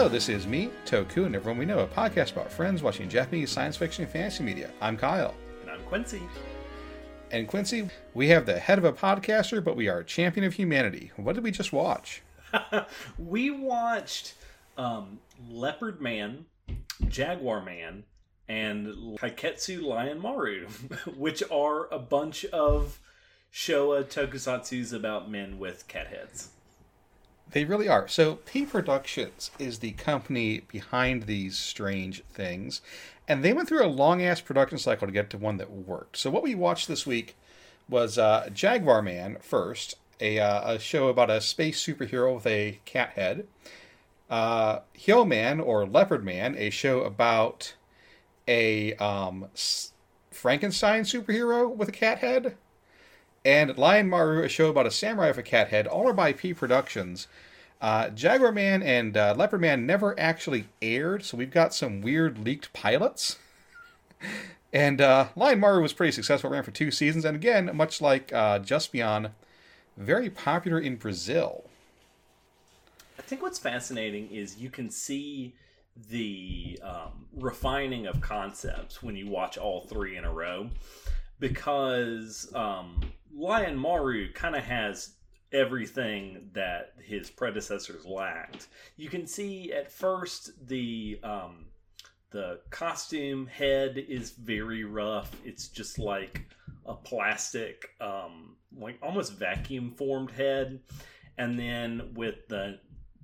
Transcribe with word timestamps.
Hello, 0.00 0.08
this 0.08 0.30
is 0.30 0.46
me, 0.46 0.70
Toku, 0.86 1.26
and 1.26 1.36
everyone 1.36 1.58
we 1.58 1.66
know, 1.66 1.80
a 1.80 1.86
podcast 1.86 2.32
about 2.32 2.50
friends 2.50 2.82
watching 2.82 3.06
Japanese 3.06 3.50
science 3.50 3.76
fiction 3.76 4.02
and 4.02 4.10
fantasy 4.10 4.42
media. 4.42 4.70
I'm 4.80 4.96
Kyle. 4.96 5.34
And 5.60 5.70
I'm 5.70 5.82
Quincy. 5.82 6.22
And 7.30 7.46
Quincy, 7.46 7.90
we 8.14 8.28
have 8.28 8.46
the 8.46 8.58
head 8.58 8.78
of 8.78 8.84
a 8.84 8.94
podcaster, 8.94 9.62
but 9.62 9.76
we 9.76 9.88
are 9.88 9.98
a 9.98 10.04
champion 10.04 10.46
of 10.46 10.54
humanity. 10.54 11.12
What 11.16 11.34
did 11.34 11.44
we 11.44 11.50
just 11.50 11.74
watch? 11.74 12.22
we 13.18 13.50
watched 13.50 14.36
um, 14.78 15.20
Leopard 15.50 16.00
Man, 16.00 16.46
Jaguar 17.06 17.62
Man, 17.62 18.04
and 18.48 18.86
Kaiketsu 19.18 19.82
Lion 19.82 20.18
Maru, 20.18 20.66
which 21.14 21.42
are 21.50 21.92
a 21.92 21.98
bunch 21.98 22.46
of 22.46 23.00
Showa 23.52 24.04
tokusatsus 24.04 24.94
about 24.94 25.30
men 25.30 25.58
with 25.58 25.86
cat 25.88 26.06
heads. 26.06 26.52
They 27.52 27.64
really 27.64 27.88
are. 27.88 28.06
So, 28.06 28.36
P 28.36 28.64
Productions 28.64 29.50
is 29.58 29.80
the 29.80 29.92
company 29.92 30.60
behind 30.68 31.24
these 31.24 31.58
strange 31.58 32.22
things, 32.32 32.80
and 33.26 33.42
they 33.42 33.52
went 33.52 33.68
through 33.68 33.84
a 33.84 33.88
long 33.88 34.22
ass 34.22 34.40
production 34.40 34.78
cycle 34.78 35.08
to 35.08 35.12
get 35.12 35.30
to 35.30 35.38
one 35.38 35.56
that 35.56 35.70
worked. 35.70 36.16
So, 36.16 36.30
what 36.30 36.44
we 36.44 36.54
watched 36.54 36.86
this 36.86 37.06
week 37.06 37.36
was 37.88 38.18
uh, 38.18 38.50
Jaguar 38.52 39.02
Man 39.02 39.38
first, 39.40 39.96
a, 40.20 40.38
uh, 40.38 40.74
a 40.74 40.78
show 40.78 41.08
about 41.08 41.30
a 41.30 41.40
space 41.40 41.84
superhero 41.84 42.34
with 42.34 42.46
a 42.46 42.78
cat 42.84 43.10
head. 43.10 43.46
Uh, 44.28 44.80
Hill 44.92 45.24
Man 45.24 45.58
or 45.58 45.86
Leopard 45.86 46.24
Man, 46.24 46.54
a 46.56 46.70
show 46.70 47.00
about 47.00 47.74
a 48.46 48.94
um, 48.94 49.46
Frankenstein 50.30 51.02
superhero 51.02 51.68
with 51.68 51.88
a 51.88 51.92
cat 51.92 52.18
head 52.18 52.56
and 53.44 53.76
Lion 53.78 54.08
Maru, 54.08 54.42
a 54.42 54.48
show 54.48 54.68
about 54.68 54.86
a 54.86 54.90
samurai 54.90 55.28
with 55.28 55.38
a 55.38 55.42
cat 55.42 55.68
head, 55.68 55.86
all 55.86 56.08
are 56.08 56.12
by 56.12 56.32
P 56.32 56.52
Productions. 56.52 57.26
Uh, 57.80 58.10
Jaguar 58.10 58.52
Man 58.52 58.82
and 58.82 59.16
uh, 59.16 59.34
Leopard 59.36 59.60
Man 59.60 59.86
never 59.86 60.18
actually 60.20 60.66
aired, 60.82 61.24
so 61.24 61.36
we've 61.36 61.50
got 61.50 61.72
some 61.72 62.02
weird 62.02 62.38
leaked 62.38 62.72
pilots. 62.72 63.38
and 64.72 65.00
uh, 65.00 65.28
Lion 65.34 65.60
Maru 65.60 65.80
was 65.80 65.94
pretty 65.94 66.12
successful, 66.12 66.50
ran 66.50 66.62
for 66.62 66.72
two 66.72 66.90
seasons, 66.90 67.24
and 67.24 67.34
again, 67.34 67.70
much 67.74 68.02
like 68.02 68.32
uh, 68.32 68.58
Jiban, 68.58 69.30
very 69.96 70.28
popular 70.28 70.78
in 70.78 70.96
Brazil. 70.96 71.64
I 73.18 73.22
think 73.22 73.40
what's 73.42 73.58
fascinating 73.58 74.30
is 74.30 74.58
you 74.58 74.70
can 74.70 74.90
see 74.90 75.54
the 76.10 76.78
um, 76.82 77.26
refining 77.34 78.06
of 78.06 78.20
concepts 78.20 79.02
when 79.02 79.16
you 79.16 79.28
watch 79.28 79.56
all 79.58 79.82
three 79.82 80.16
in 80.16 80.24
a 80.24 80.32
row 80.32 80.70
because 81.38 82.50
um, 82.54 83.00
Lion 83.34 83.76
Maru 83.76 84.32
kind 84.32 84.56
of 84.56 84.64
has 84.64 85.14
everything 85.52 86.50
that 86.52 86.94
his 87.02 87.30
predecessors 87.30 88.04
lacked. 88.04 88.68
You 88.96 89.08
can 89.08 89.26
see 89.26 89.72
at 89.72 89.90
first 89.90 90.66
the 90.68 91.20
um, 91.22 91.66
the 92.30 92.60
costume 92.70 93.46
head 93.46 93.98
is 93.98 94.30
very 94.30 94.84
rough. 94.84 95.34
It's 95.44 95.68
just 95.68 95.98
like 95.98 96.46
a 96.86 96.94
plastic, 96.94 97.90
um, 98.00 98.56
like 98.76 98.98
almost 99.02 99.34
vacuum 99.34 99.94
formed 99.96 100.30
head, 100.30 100.80
and 101.38 101.58
then 101.58 102.12
with 102.14 102.46
the 102.48 102.78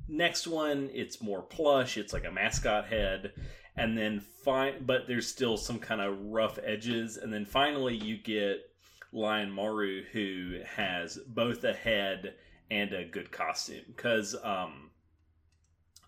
next 0.09 0.47
one, 0.47 0.91
it's 0.93 1.23
more 1.23 1.43
plush. 1.43 1.97
It's 1.97 2.13
like 2.13 2.25
a 2.25 2.33
mascot 2.33 2.87
head, 2.87 3.33
and 3.77 3.97
then 3.97 4.21
fine, 4.21 4.85
but 4.85 5.07
there's 5.07 5.29
still 5.29 5.57
some 5.57 5.79
kind 5.79 6.01
of 6.01 6.19
rough 6.27 6.59
edges, 6.65 7.17
and 7.17 7.33
then 7.33 7.45
finally 7.45 7.95
you 7.97 8.19
get 8.19 8.69
Lion 9.17 9.51
Maru, 9.51 10.05
who 10.13 10.61
has 10.77 11.19
both 11.27 11.65
a 11.65 11.73
head 11.73 12.35
and 12.71 12.93
a 12.93 13.05
good 13.05 13.33
costume. 13.33 13.85
Because 13.89 14.37
um, 14.45 14.91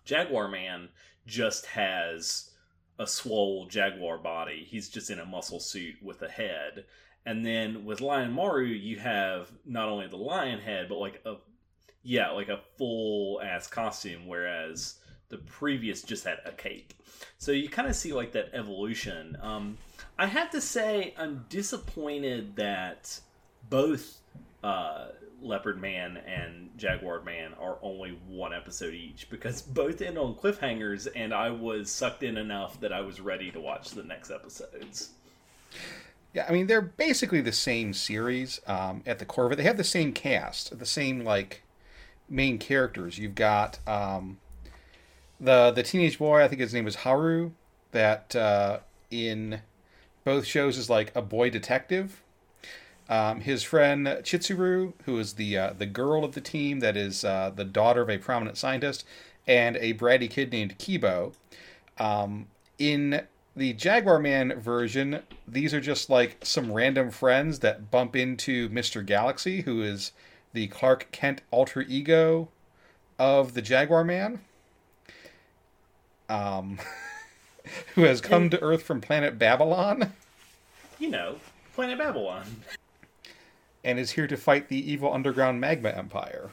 Jaguar 0.05 0.47
Man 0.47 0.89
just 1.25 1.65
has 1.65 2.51
a 2.99 3.07
swole 3.07 3.65
jaguar 3.67 4.17
body. 4.17 4.65
He's 4.69 4.89
just 4.89 5.09
in 5.09 5.19
a 5.19 5.25
muscle 5.25 5.59
suit 5.59 5.95
with 6.01 6.21
a 6.21 6.29
head. 6.29 6.85
And 7.25 7.45
then 7.45 7.85
with 7.85 8.01
Lion 8.01 8.31
Maru, 8.31 8.65
you 8.65 8.99
have 8.99 9.51
not 9.65 9.89
only 9.89 10.07
the 10.07 10.17
lion 10.17 10.59
head, 10.59 10.87
but 10.89 10.99
like 10.99 11.21
a 11.25 11.35
yeah, 12.01 12.31
like 12.31 12.49
a 12.49 12.61
full 12.77 13.41
ass 13.41 13.67
costume, 13.67 14.27
whereas 14.27 14.99
the 15.29 15.37
previous 15.37 16.03
just 16.03 16.25
had 16.25 16.39
a 16.45 16.51
cape. 16.51 16.93
So 17.37 17.51
you 17.51 17.69
kind 17.69 17.87
of 17.87 17.95
see 17.95 18.13
like 18.13 18.31
that 18.33 18.49
evolution. 18.53 19.37
Um, 19.41 19.77
I 20.17 20.25
have 20.25 20.49
to 20.51 20.61
say, 20.61 21.13
I'm 21.17 21.45
disappointed 21.49 22.55
that 22.57 23.19
both 23.69 24.19
uh, 24.63 25.07
Leopard 25.41 25.79
Man 25.79 26.17
and 26.17 26.69
Jaguar 26.77 27.21
Man 27.21 27.53
are 27.59 27.77
only 27.81 28.19
one 28.27 28.53
episode 28.53 28.93
each 28.93 29.29
because 29.29 29.61
both 29.61 30.01
end 30.01 30.17
on 30.17 30.35
cliffhangers, 30.35 31.07
and 31.15 31.33
I 31.33 31.49
was 31.49 31.89
sucked 31.89 32.23
in 32.23 32.37
enough 32.37 32.79
that 32.81 32.91
I 32.91 33.01
was 33.01 33.21
ready 33.21 33.51
to 33.51 33.59
watch 33.59 33.91
the 33.91 34.03
next 34.03 34.31
episodes. 34.31 35.11
Yeah, 36.33 36.45
I 36.47 36.51
mean 36.51 36.67
they're 36.67 36.81
basically 36.81 37.41
the 37.41 37.51
same 37.51 37.93
series 37.93 38.59
um, 38.67 39.01
at 39.05 39.19
the 39.19 39.25
core 39.25 39.45
of 39.45 39.51
it. 39.51 39.55
They 39.55 39.63
have 39.63 39.77
the 39.77 39.83
same 39.83 40.13
cast, 40.13 40.77
the 40.77 40.85
same 40.85 41.23
like 41.23 41.63
main 42.29 42.59
characters. 42.59 43.17
You've 43.17 43.35
got 43.35 43.79
um, 43.87 44.37
the 45.39 45.71
the 45.71 45.83
teenage 45.83 46.19
boy. 46.19 46.43
I 46.43 46.47
think 46.47 46.61
his 46.61 46.73
name 46.73 46.87
is 46.87 46.97
Haru. 46.97 47.51
That 47.91 48.35
uh, 48.35 48.79
in 49.09 49.61
both 50.23 50.45
shows 50.45 50.77
is 50.77 50.89
like 50.89 51.15
a 51.15 51.21
boy 51.21 51.49
detective. 51.49 52.21
Um, 53.09 53.41
his 53.41 53.63
friend 53.63 54.05
Chitsuru, 54.05 54.93
who 55.05 55.17
is 55.17 55.33
the 55.33 55.57
uh, 55.57 55.73
the 55.73 55.87
girl 55.87 56.23
of 56.23 56.33
the 56.33 56.41
team, 56.41 56.79
that 56.81 56.95
is 56.95 57.25
uh, 57.25 57.51
the 57.53 57.65
daughter 57.65 58.01
of 58.01 58.09
a 58.09 58.19
prominent 58.19 58.57
scientist, 58.57 59.05
and 59.47 59.77
a 59.77 59.93
bratty 59.95 60.29
kid 60.29 60.51
named 60.51 60.77
Kibo. 60.77 61.33
Um, 61.97 62.47
in 62.77 63.23
the 63.55 63.73
Jaguar 63.73 64.19
Man 64.19 64.59
version, 64.59 65.21
these 65.47 65.73
are 65.73 65.81
just 65.81 66.09
like 66.09 66.37
some 66.43 66.71
random 66.71 67.09
friends 67.09 67.59
that 67.59 67.89
bump 67.89 68.15
into 68.15 68.69
Mr. 68.69 69.05
Galaxy, 69.05 69.61
who 69.61 69.81
is 69.81 70.11
the 70.53 70.67
Clark 70.67 71.07
Kent 71.11 71.41
alter 71.51 71.81
ego 71.81 72.49
of 73.17 73.53
the 73.55 73.61
Jaguar 73.61 74.03
Man. 74.03 74.39
Um, 76.29 76.79
who 77.95 78.03
has 78.03 78.21
come 78.21 78.43
and, 78.43 78.51
to 78.51 78.61
Earth 78.61 78.83
from 78.83 79.01
planet 79.01 79.37
Babylon. 79.37 80.13
You 80.99 81.09
know, 81.09 81.35
planet 81.73 81.97
Babylon. 81.97 82.43
And 83.83 83.99
is 83.99 84.11
here 84.11 84.27
to 84.27 84.37
fight 84.37 84.67
the 84.67 84.91
evil 84.91 85.13
underground 85.13 85.59
magma 85.61 85.89
empire. 85.89 86.51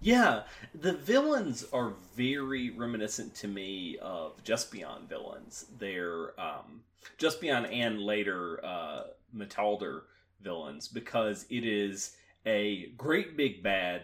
Yeah, 0.00 0.42
the 0.74 0.94
villains 0.94 1.64
are 1.72 1.92
very 2.16 2.70
reminiscent 2.70 3.34
to 3.36 3.48
me 3.48 3.98
of 4.02 4.42
Just 4.42 4.72
Jiban 4.72 5.08
villains. 5.08 5.66
They're 5.78 6.38
um, 6.40 6.82
Jiban 7.18 7.72
and 7.72 8.00
later 8.00 8.64
uh, 8.64 9.02
Metalder 9.34 10.02
villains 10.40 10.88
because 10.88 11.46
it 11.50 11.64
is 11.64 12.16
a 12.44 12.86
great 12.96 13.36
big 13.36 13.62
bad 13.62 14.02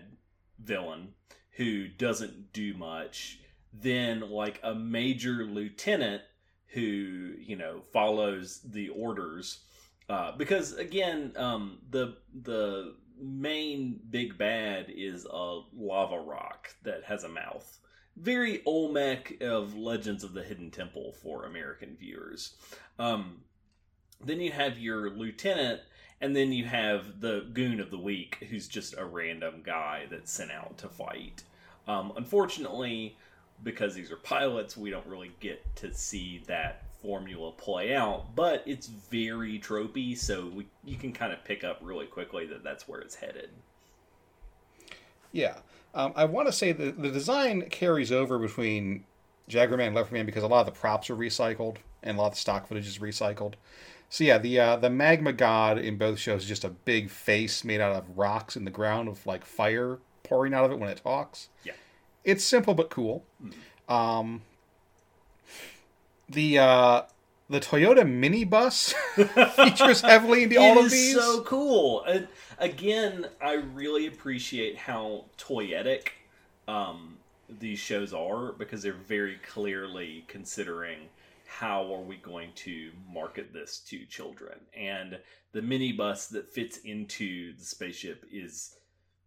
villain 0.63 1.15
who 1.53 1.89
doesn't 1.89 2.53
do 2.53 2.75
much, 2.75 3.41
then 3.81 4.21
like 4.31 4.61
a 4.63 4.75
major 4.75 5.45
lieutenant 5.45 6.23
who 6.69 7.33
you 7.39 7.57
know 7.57 7.81
follows 7.93 8.61
the 8.65 8.89
orders 8.91 9.61
uh, 10.09 10.33
because 10.37 10.75
again 10.75 11.33
um, 11.37 11.79
the 11.91 12.17
the 12.43 12.95
main 13.21 13.99
big 14.11 14.39
bad 14.39 14.87
is 14.89 15.27
a 15.31 15.61
lava 15.75 16.19
rock 16.19 16.75
that 16.83 17.05
has 17.05 17.25
a 17.25 17.29
mouth. 17.29 17.79
Very 18.17 18.63
olmec 18.65 19.41
of 19.41 19.77
legends 19.77 20.25
of 20.25 20.35
the 20.35 20.43
hidden 20.43 20.71
temple 20.71 21.15
for 21.23 21.45
american 21.45 21.97
viewers. 21.99 22.55
Um, 22.99 23.43
then 24.25 24.41
you 24.41 24.51
have 24.51 24.79
your 24.79 25.11
lieutenant 25.11 25.81
and 26.21 26.35
then 26.35 26.53
you 26.53 26.65
have 26.65 27.21
the 27.21 27.47
goon 27.53 27.81
of 27.81 27.91
the 27.91 27.99
week 27.99 28.47
who's 28.51 28.67
just 28.67 28.97
a 28.99 29.05
random 29.05 29.63
guy 29.63 30.07
that's 30.11 30.33
sent 30.33 30.51
out 30.51 30.77
to 30.79 30.89
fight. 30.89 31.45
Um, 31.87 32.13
unfortunately 32.17 33.17
because 33.63 33.95
these 33.95 34.11
are 34.11 34.17
pilots, 34.17 34.77
we 34.77 34.91
don't 34.91 35.07
really 35.07 35.33
get 35.41 35.65
to 35.77 35.93
see 35.93 36.43
that 36.47 36.85
formula 37.03 37.53
play 37.53 37.95
out. 37.95 38.35
But 38.35 38.63
it's 38.67 38.87
very 38.87 39.59
tropey, 39.59 40.17
so 40.17 40.47
we, 40.55 40.67
you 40.85 40.97
can 40.97 41.13
kind 41.13 41.33
of 41.33 41.45
pick 41.45 41.65
up 41.65 41.79
really 41.83 42.07
quickly 42.07 42.47
that 42.47 42.63
that's 42.63 42.87
where 42.87 43.01
it's 43.01 43.17
headed. 43.17 43.51
Yeah, 45.33 45.59
um, 45.95 46.13
I 46.17 46.25
want 46.25 46.49
to 46.49 46.53
say 46.53 46.73
that 46.73 47.03
the 47.03 47.11
design 47.11 47.69
carries 47.71 48.11
over 48.11 48.39
between 48.39 49.05
Jaguar 49.49 49.77
Man 49.77 49.89
and 49.89 49.97
Leopard 49.97 50.13
Man 50.13 50.27
because 50.27 50.43
a 50.43 50.49
lot 50.49 50.61
of 50.61 50.67
the 50.67 50.81
props 50.81 51.11
are 51.11 51.17
recycled 51.17 51.77
and 52.03 52.17
a 52.17 52.21
lot 52.21 52.29
of 52.29 52.35
the 52.35 52.39
stock 52.39 52.67
footage 52.67 52.87
is 52.87 52.99
recycled. 52.99 53.55
So 54.09 54.25
yeah, 54.25 54.39
the 54.39 54.59
uh, 54.59 54.77
the 54.77 54.89
magma 54.89 55.35
god 55.35 55.79
in 55.79 55.99
both 55.99 56.19
shows 56.19 56.43
is 56.43 56.49
just 56.49 56.65
a 56.65 56.71
big 56.71 57.11
face 57.11 57.63
made 57.63 57.81
out 57.81 57.95
of 57.95 58.17
rocks 58.17 58.57
in 58.57 58.65
the 58.65 58.71
ground 58.71 59.11
with 59.11 59.27
like 59.27 59.45
fire 59.45 59.99
pouring 60.23 60.55
out 60.55 60.65
of 60.65 60.73
it 60.73 60.79
when 60.79 60.89
it 60.89 61.03
talks. 61.05 61.51
Yeah 61.63 61.75
it's 62.25 62.45
simple 62.45 62.75
but 62.75 62.91
cool. 62.91 63.25
Um, 63.89 64.43
the 66.29 66.59
uh, 66.59 67.03
the 67.49 67.61
Toyota 67.61 68.03
minibus 68.03 68.95
features 69.65 70.01
heavily 70.03 70.45
into 70.45 70.59
all 70.59 70.79
of 70.79 70.91
these. 70.91 71.15
So 71.15 71.43
cool. 71.43 72.07
again, 72.59 73.27
I 73.41 73.55
really 73.55 74.07
appreciate 74.07 74.77
how 74.77 75.25
toyetic 75.39 76.09
um, 76.67 77.17
these 77.49 77.79
shows 77.79 78.13
are 78.13 78.53
because 78.53 78.83
they're 78.83 78.93
very 78.93 79.37
clearly 79.37 80.25
considering 80.29 81.09
how 81.47 81.93
are 81.95 82.03
we 82.03 82.17
going 82.17 82.51
to 82.55 82.91
market 83.11 83.55
this 83.55 83.79
to 83.79 84.05
children 84.05 84.59
and 84.77 85.19
the 85.53 85.63
minibus 85.63 86.29
that 86.29 86.53
fits 86.53 86.77
into 86.85 87.57
the 87.57 87.65
spaceship 87.65 88.27
is 88.31 88.77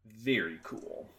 very 0.05 0.59
cool 0.61 1.09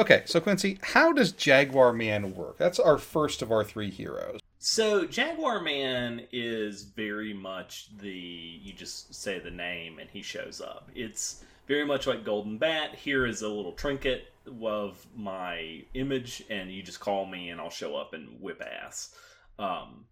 Okay, 0.00 0.22
so 0.24 0.40
Quincy, 0.40 0.78
how 0.80 1.12
does 1.12 1.30
Jaguar 1.30 1.92
Man 1.92 2.34
work? 2.34 2.56
That's 2.56 2.80
our 2.80 2.96
first 2.96 3.42
of 3.42 3.52
our 3.52 3.62
three 3.62 3.90
heroes. 3.90 4.40
So 4.58 5.04
Jaguar 5.04 5.60
Man 5.60 6.22
is 6.32 6.84
very 6.84 7.34
much 7.34 7.90
the 7.98 8.08
you 8.08 8.72
just 8.72 9.14
say 9.14 9.38
the 9.40 9.50
name 9.50 9.98
and 9.98 10.08
he 10.08 10.22
shows 10.22 10.62
up. 10.62 10.88
It's 10.94 11.44
very 11.68 11.84
much 11.84 12.06
like 12.06 12.24
Golden 12.24 12.56
Bat. 12.56 12.94
Here 12.94 13.26
is 13.26 13.42
a 13.42 13.48
little 13.48 13.72
trinket 13.72 14.32
of 14.62 15.06
my 15.14 15.84
image, 15.92 16.44
and 16.48 16.72
you 16.72 16.82
just 16.82 17.00
call 17.00 17.26
me 17.26 17.50
and 17.50 17.60
I'll 17.60 17.68
show 17.68 17.94
up 17.94 18.14
and 18.14 18.40
whip 18.40 18.62
ass. 18.62 19.14
Um, 19.58 20.06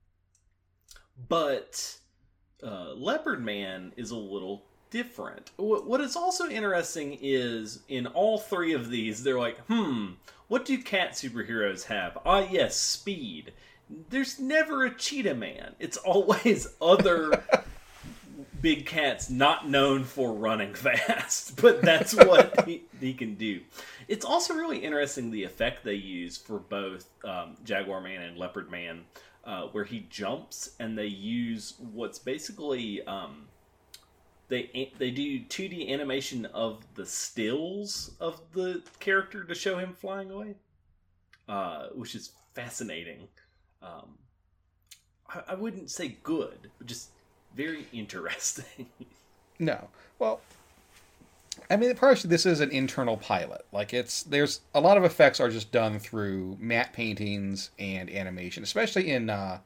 but 1.30 1.96
uh, 2.62 2.92
Leopard 2.92 3.42
Man 3.42 3.94
is 3.96 4.10
a 4.10 4.16
little 4.16 4.66
different. 4.90 5.50
What 5.56 6.00
is 6.00 6.16
also 6.16 6.48
interesting 6.48 7.18
is 7.20 7.80
in 7.88 8.06
all 8.06 8.38
three 8.38 8.72
of 8.72 8.90
these, 8.90 9.22
they're 9.22 9.38
like, 9.38 9.58
hmm, 9.66 10.12
what 10.48 10.64
do 10.64 10.78
cat 10.82 11.12
superheroes 11.12 11.84
have? 11.84 12.18
Ah, 12.24 12.46
yes, 12.50 12.76
speed. 12.76 13.52
There's 14.10 14.38
never 14.38 14.84
a 14.84 14.94
cheetah 14.94 15.34
man. 15.34 15.74
It's 15.78 15.96
always 15.98 16.68
other 16.80 17.44
big 18.60 18.86
cats 18.86 19.30
not 19.30 19.68
known 19.68 20.04
for 20.04 20.32
running 20.32 20.74
fast, 20.74 21.60
but 21.60 21.82
that's 21.82 22.14
what 22.14 22.64
he, 22.66 22.82
he, 23.00 23.14
can 23.14 23.34
do. 23.34 23.60
It's 24.08 24.24
also 24.24 24.54
really 24.54 24.78
interesting 24.78 25.30
the 25.30 25.44
effect 25.44 25.84
they 25.84 25.94
use 25.94 26.36
for 26.36 26.58
both 26.58 27.06
um, 27.24 27.56
Jaguar 27.64 28.00
Man 28.00 28.22
and 28.22 28.36
Leopard 28.36 28.70
Man, 28.70 29.04
uh, 29.44 29.66
where 29.68 29.84
he 29.84 30.06
jumps 30.10 30.70
and 30.80 30.96
they 30.98 31.06
use 31.06 31.74
what's 31.92 32.18
basically. 32.18 33.02
Um, 33.06 33.46
they 34.48 34.92
they 34.98 35.10
do 35.10 35.40
2D 35.40 35.90
animation 35.90 36.46
of 36.46 36.84
the 36.94 37.04
stills 37.04 38.12
of 38.20 38.40
the 38.52 38.82
character 38.98 39.44
to 39.44 39.54
show 39.54 39.78
him 39.78 39.92
flying 39.92 40.30
away, 40.30 40.54
uh, 41.48 41.88
which 41.94 42.14
is 42.14 42.32
fascinating. 42.54 43.28
Um, 43.82 44.16
I, 45.28 45.52
I 45.52 45.54
wouldn't 45.54 45.90
say 45.90 46.16
good, 46.22 46.70
but 46.78 46.86
just 46.86 47.10
very 47.54 47.86
interesting. 47.92 48.86
no, 49.58 49.88
well, 50.18 50.40
I 51.70 51.76
mean, 51.76 51.94
partially 51.94 52.30
this 52.30 52.46
is 52.46 52.60
an 52.60 52.70
internal 52.70 53.18
pilot. 53.18 53.66
Like 53.70 53.92
it's 53.92 54.22
there's 54.22 54.62
a 54.74 54.80
lot 54.80 54.96
of 54.96 55.04
effects 55.04 55.40
are 55.40 55.50
just 55.50 55.70
done 55.72 55.98
through 55.98 56.56
matte 56.58 56.94
paintings 56.94 57.70
and 57.78 58.08
animation, 58.08 58.62
especially 58.62 59.10
in 59.10 59.28
uh, 59.28 59.58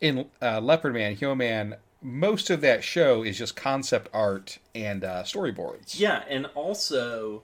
in 0.00 0.26
uh, 0.42 0.60
Leopard 0.60 0.94
Man, 0.94 1.14
Human 1.14 1.38
Man 1.38 1.76
most 2.06 2.50
of 2.50 2.60
that 2.60 2.84
show 2.84 3.24
is 3.24 3.36
just 3.36 3.56
concept 3.56 4.08
art 4.12 4.58
and 4.76 5.02
uh, 5.02 5.24
storyboards. 5.24 5.98
Yeah, 5.98 6.22
and 6.28 6.46
also 6.54 7.42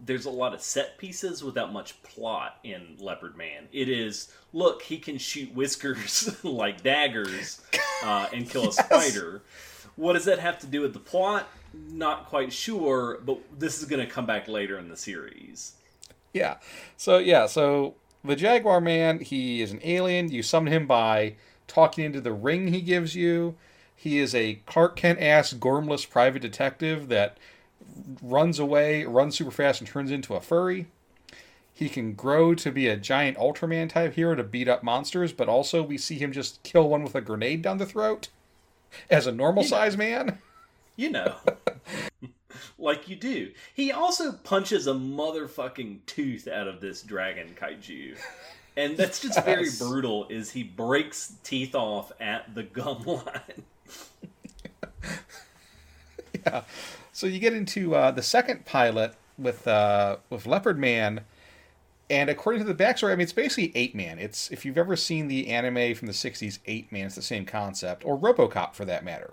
there's 0.00 0.24
a 0.24 0.30
lot 0.30 0.54
of 0.54 0.62
set 0.62 0.96
pieces 0.96 1.44
without 1.44 1.74
much 1.74 2.02
plot 2.02 2.58
in 2.64 2.96
Leopard 2.98 3.36
Man. 3.36 3.68
It 3.70 3.90
is 3.90 4.32
look, 4.54 4.80
he 4.80 4.96
can 4.96 5.18
shoot 5.18 5.54
whiskers 5.54 6.34
like 6.42 6.82
daggers 6.82 7.60
uh, 8.02 8.28
and 8.32 8.48
kill 8.48 8.64
yes. 8.64 8.78
a 8.78 8.82
spider. 8.82 9.42
What 9.96 10.14
does 10.14 10.24
that 10.24 10.38
have 10.38 10.58
to 10.60 10.66
do 10.66 10.80
with 10.80 10.94
the 10.94 11.00
plot? 11.00 11.46
Not 11.74 12.28
quite 12.28 12.50
sure, 12.50 13.20
but 13.26 13.38
this 13.58 13.82
is 13.82 13.84
going 13.84 14.00
to 14.00 14.10
come 14.10 14.24
back 14.24 14.48
later 14.48 14.78
in 14.78 14.88
the 14.88 14.96
series. 14.96 15.74
Yeah. 16.32 16.56
So 16.96 17.18
yeah, 17.18 17.44
so 17.44 17.96
the 18.24 18.36
Jaguar 18.36 18.80
Man, 18.80 19.20
he 19.20 19.60
is 19.60 19.70
an 19.70 19.80
alien. 19.84 20.30
You 20.30 20.42
summon 20.42 20.72
him 20.72 20.86
by 20.86 21.34
talking 21.66 22.06
into 22.06 22.22
the 22.22 22.32
ring 22.32 22.68
he 22.68 22.80
gives 22.80 23.14
you. 23.14 23.54
He 24.00 24.20
is 24.20 24.32
a 24.32 24.60
Clark 24.64 24.94
Kent 24.94 25.18
ass 25.18 25.52
gormless 25.52 26.08
private 26.08 26.40
detective 26.40 27.08
that 27.08 27.36
runs 28.22 28.60
away, 28.60 29.04
runs 29.04 29.36
super 29.36 29.50
fast, 29.50 29.80
and 29.80 29.90
turns 29.90 30.12
into 30.12 30.36
a 30.36 30.40
furry. 30.40 30.86
He 31.74 31.88
can 31.88 32.14
grow 32.14 32.54
to 32.54 32.70
be 32.70 32.86
a 32.86 32.96
giant 32.96 33.36
Ultraman 33.38 33.88
type 33.88 34.14
hero 34.14 34.36
to 34.36 34.44
beat 34.44 34.68
up 34.68 34.84
monsters, 34.84 35.32
but 35.32 35.48
also 35.48 35.82
we 35.82 35.98
see 35.98 36.16
him 36.16 36.30
just 36.30 36.62
kill 36.62 36.88
one 36.88 37.02
with 37.02 37.16
a 37.16 37.20
grenade 37.20 37.60
down 37.60 37.78
the 37.78 37.86
throat 37.86 38.28
as 39.10 39.26
a 39.26 39.32
normal 39.32 39.64
you 39.64 39.68
size 39.68 39.96
man. 39.96 40.38
You 40.94 41.10
know. 41.10 41.34
like 42.78 43.08
you 43.08 43.16
do. 43.16 43.50
He 43.74 43.90
also 43.90 44.30
punches 44.30 44.86
a 44.86 44.92
motherfucking 44.92 46.06
tooth 46.06 46.46
out 46.46 46.68
of 46.68 46.80
this 46.80 47.02
dragon 47.02 47.56
kaiju. 47.60 48.16
And 48.76 48.96
that's 48.96 49.18
just 49.18 49.34
yes. 49.34 49.44
very 49.44 49.70
brutal 49.76 50.28
is 50.28 50.52
he 50.52 50.62
breaks 50.62 51.32
teeth 51.42 51.74
off 51.74 52.12
at 52.20 52.54
the 52.54 52.62
gum 52.62 53.02
line. 53.06 53.64
Yeah. 56.52 56.62
So 57.12 57.26
you 57.26 57.38
get 57.38 57.52
into 57.52 57.94
uh, 57.94 58.10
the 58.10 58.22
second 58.22 58.64
pilot 58.64 59.14
with 59.38 59.66
uh, 59.66 60.18
with 60.30 60.46
Leopard 60.46 60.78
Man, 60.78 61.22
and 62.10 62.30
according 62.30 62.64
to 62.64 62.72
the 62.72 62.74
backstory, 62.74 63.12
I 63.12 63.16
mean 63.16 63.22
it's 63.22 63.32
basically 63.32 63.72
Eight 63.74 63.94
Man. 63.94 64.18
It's 64.18 64.50
if 64.50 64.64
you've 64.64 64.78
ever 64.78 64.96
seen 64.96 65.28
the 65.28 65.48
anime 65.48 65.94
from 65.94 66.06
the 66.06 66.12
'60s, 66.12 66.58
Eight 66.66 66.90
Man. 66.92 67.06
It's 67.06 67.14
the 67.14 67.22
same 67.22 67.44
concept, 67.44 68.04
or 68.04 68.18
RoboCop 68.18 68.74
for 68.74 68.84
that 68.84 69.04
matter. 69.04 69.32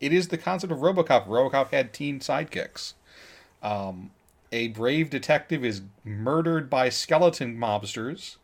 It 0.00 0.12
is 0.12 0.28
the 0.28 0.38
concept 0.38 0.72
of 0.72 0.78
RoboCop. 0.78 1.26
RoboCop 1.26 1.70
had 1.70 1.92
teen 1.92 2.20
sidekicks. 2.20 2.94
Um, 3.62 4.10
a 4.52 4.68
brave 4.68 5.10
detective 5.10 5.64
is 5.64 5.82
murdered 6.04 6.70
by 6.70 6.88
skeleton 6.88 7.58
mobsters, 7.58 8.36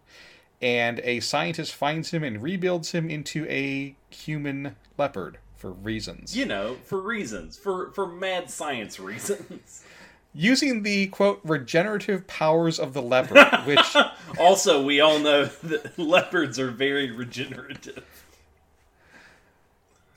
and 0.61 1.01
a 1.05 1.21
scientist 1.21 1.75
finds 1.75 2.11
him 2.11 2.23
and 2.25 2.43
rebuilds 2.43 2.91
him 2.91 3.09
into 3.09 3.47
a 3.49 3.95
human 4.11 4.77
leopard 4.99 5.39
for 5.65 5.71
reasons. 5.71 6.37
You 6.37 6.45
know, 6.45 6.77
for 6.85 7.01
reasons, 7.01 7.57
for 7.57 7.91
for 7.93 8.07
mad 8.07 8.51
science 8.51 9.01
reasons. 9.01 9.83
Using 10.35 10.83
the 10.83 11.07
quote 11.07 11.41
regenerative 11.43 12.27
powers 12.27 12.79
of 12.79 12.93
the 12.93 13.01
leopard, 13.01 13.39
which 13.65 13.97
also 14.39 14.85
we 14.85 15.01
all 15.01 15.19
know 15.21 15.47
that 15.47 15.99
leopards 15.99 16.59
are 16.59 16.71
very 16.71 17.11
regenerative. 17.11 18.05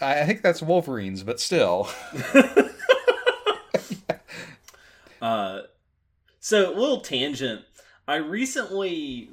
I 0.01 0.25
think 0.25 0.41
that's 0.41 0.61
Wolverine's, 0.61 1.23
but 1.23 1.39
still. 1.39 1.87
uh, 5.21 5.61
so 6.41 6.73
little 6.73 6.99
tangent. 6.99 7.61
I 8.05 8.17
recently, 8.17 9.29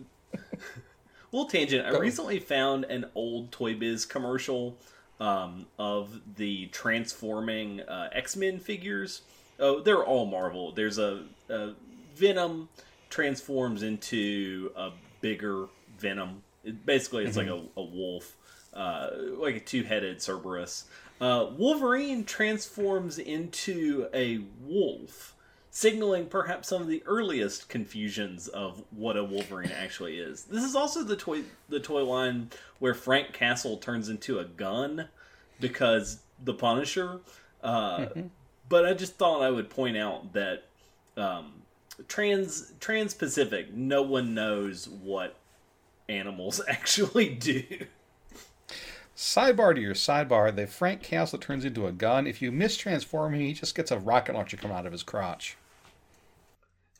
little 1.32 1.48
tangent. 1.48 1.84
I 1.84 1.98
recently 1.98 2.38
found 2.38 2.84
an 2.84 3.06
old 3.16 3.50
Toy 3.50 3.74
Biz 3.74 4.06
commercial 4.06 4.78
um, 5.20 5.66
of 5.78 6.20
the 6.36 6.66
transforming 6.66 7.80
uh, 7.80 8.08
X 8.12 8.36
Men 8.36 8.58
figures. 8.58 9.22
Oh, 9.58 9.80
they're 9.80 10.04
all 10.04 10.26
Marvel. 10.26 10.72
There's 10.72 10.98
a, 10.98 11.24
a, 11.48 11.72
Venom 12.16 12.68
transforms 13.10 13.82
into 13.82 14.70
a 14.76 14.90
bigger 15.20 15.66
Venom. 15.98 16.42
It, 16.64 16.84
basically, 16.84 17.24
it's 17.24 17.36
mm-hmm. 17.36 17.50
like 17.50 17.62
a, 17.76 17.80
a 17.80 17.84
wolf, 17.84 18.36
uh, 18.72 19.10
like 19.38 19.56
a 19.56 19.60
two 19.60 19.82
headed 19.84 20.20
Cerberus. 20.20 20.84
Uh, 21.20 21.46
Wolverine 21.56 22.24
transforms 22.24 23.18
into 23.18 24.08
a 24.12 24.40
wolf 24.62 25.34
signaling 25.74 26.24
perhaps 26.26 26.68
some 26.68 26.80
of 26.80 26.86
the 26.86 27.02
earliest 27.04 27.68
confusions 27.68 28.46
of 28.46 28.84
what 28.92 29.16
a 29.16 29.24
Wolverine 29.24 29.72
actually 29.72 30.18
is. 30.18 30.44
This 30.44 30.62
is 30.62 30.76
also 30.76 31.02
the 31.02 31.16
toy 31.16 31.42
the 31.68 31.80
toy 31.80 32.04
line 32.04 32.50
where 32.78 32.94
Frank 32.94 33.32
Castle 33.32 33.76
turns 33.76 34.08
into 34.08 34.38
a 34.38 34.44
gun 34.44 35.08
because 35.58 36.20
the 36.42 36.54
Punisher. 36.54 37.18
Uh, 37.60 37.98
mm-hmm. 37.98 38.26
But 38.68 38.86
I 38.86 38.94
just 38.94 39.16
thought 39.16 39.42
I 39.42 39.50
would 39.50 39.68
point 39.68 39.96
out 39.96 40.32
that 40.34 40.62
um, 41.16 41.62
trans 42.06 42.72
trans 42.78 43.12
Pacific, 43.12 43.74
no 43.74 44.00
one 44.00 44.32
knows 44.32 44.88
what 44.88 45.34
animals 46.08 46.60
actually 46.68 47.30
do. 47.30 47.64
Sidebar 49.16 49.74
to 49.74 49.80
your 49.80 49.94
sidebar, 49.94 50.54
the 50.54 50.68
Frank 50.68 51.02
Castle 51.02 51.40
turns 51.40 51.64
into 51.64 51.88
a 51.88 51.92
gun. 51.92 52.28
If 52.28 52.40
you 52.40 52.52
mistransform 52.52 53.34
him, 53.34 53.40
he 53.40 53.54
just 53.54 53.74
gets 53.74 53.90
a 53.90 53.98
rocket 53.98 54.36
launcher 54.36 54.56
come 54.56 54.70
out 54.70 54.86
of 54.86 54.92
his 54.92 55.02
crotch. 55.02 55.56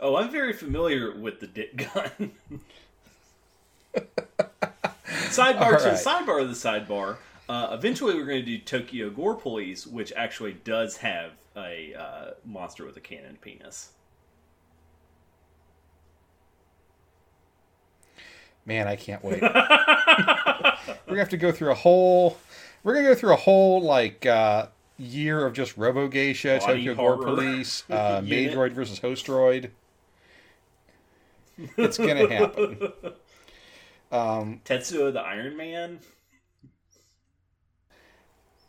Oh, 0.01 0.17
I'm 0.17 0.31
very 0.31 0.53
familiar 0.53 1.17
with 1.17 1.41
the 1.41 1.47
dick 1.47 1.77
gun. 1.77 2.33
sidebar 5.35 5.73
right. 5.73 5.81
to 5.81 5.91
sidebar 5.91 6.43
of 6.43 6.49
the 6.49 6.55
sidebar. 6.55 7.17
Uh, 7.49 7.69
eventually, 7.73 8.15
we're 8.15 8.25
going 8.25 8.45
to 8.45 8.47
do 8.47 8.59
Tokyo 8.59 9.11
Gore 9.11 9.35
Police, 9.35 9.87
which 9.87 10.13
actually 10.17 10.55
does 10.65 10.97
have 10.99 11.33
a 11.57 11.95
uh, 11.95 12.31
monster 12.45 12.85
with 12.85 12.97
a 12.97 13.01
cannon 13.01 13.39
penis. 13.41 13.91
Man, 18.67 18.89
I 18.89 18.97
can't 18.97 19.23
wait. 19.23 19.43
we're 19.43 19.49
gonna 19.49 21.19
have 21.19 21.29
to 21.29 21.37
go 21.37 21.53
through 21.53 21.71
a 21.71 21.75
whole. 21.75 22.39
We're 22.83 22.95
gonna 22.95 23.09
go 23.09 23.15
through 23.15 23.35
a 23.35 23.37
whole 23.37 23.83
like 23.83 24.25
uh, 24.25 24.69
year 24.97 25.45
of 25.45 25.53
just 25.53 25.77
Robo 25.77 26.09
Geisha, 26.09 26.61
Tokyo 26.61 26.95
Gore 26.95 27.19
Police, 27.19 27.85
uh, 27.91 28.23
Maidroid 28.23 28.73
versus 28.73 29.01
Hostroid. 29.01 29.71
It's 31.77 31.99
gonna 31.99 32.29
happen. 32.33 32.93
Um, 34.13 34.61
Tetsuo 34.65 35.13
the 35.13 35.21
Iron 35.21 35.57
Man. 35.57 35.99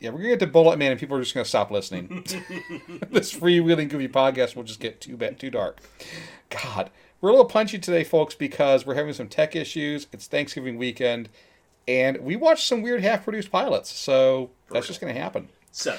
yeah, 0.00 0.10
we're 0.10 0.18
gonna 0.18 0.30
get 0.30 0.40
to 0.40 0.46
Bullet 0.46 0.78
Man, 0.78 0.90
and 0.90 1.00
people 1.00 1.16
are 1.16 1.20
just 1.20 1.34
gonna 1.34 1.44
stop 1.44 1.70
listening. 1.70 2.24
this 3.10 3.32
freewheeling 3.32 3.88
goofy 3.88 4.08
podcast 4.08 4.56
will 4.56 4.64
just 4.64 4.80
get 4.80 5.00
too 5.00 5.16
bad, 5.16 5.38
too 5.38 5.50
dark. 5.50 5.80
God, 6.50 6.90
we're 7.20 7.30
a 7.30 7.32
little 7.32 7.46
punchy 7.46 7.78
today, 7.78 8.04
folks, 8.04 8.34
because 8.34 8.84
we're 8.84 8.94
having 8.94 9.12
some 9.14 9.28
tech 9.28 9.56
issues. 9.56 10.06
It's 10.12 10.26
Thanksgiving 10.26 10.78
weekend, 10.78 11.28
and 11.88 12.18
we 12.18 12.36
watched 12.36 12.66
some 12.66 12.82
weird 12.82 13.02
half-produced 13.02 13.50
pilots. 13.50 13.92
So 13.92 14.50
that's 14.70 14.86
just 14.86 15.00
gonna 15.00 15.12
happen. 15.12 15.48
So, 15.70 15.96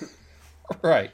right. 0.82 1.10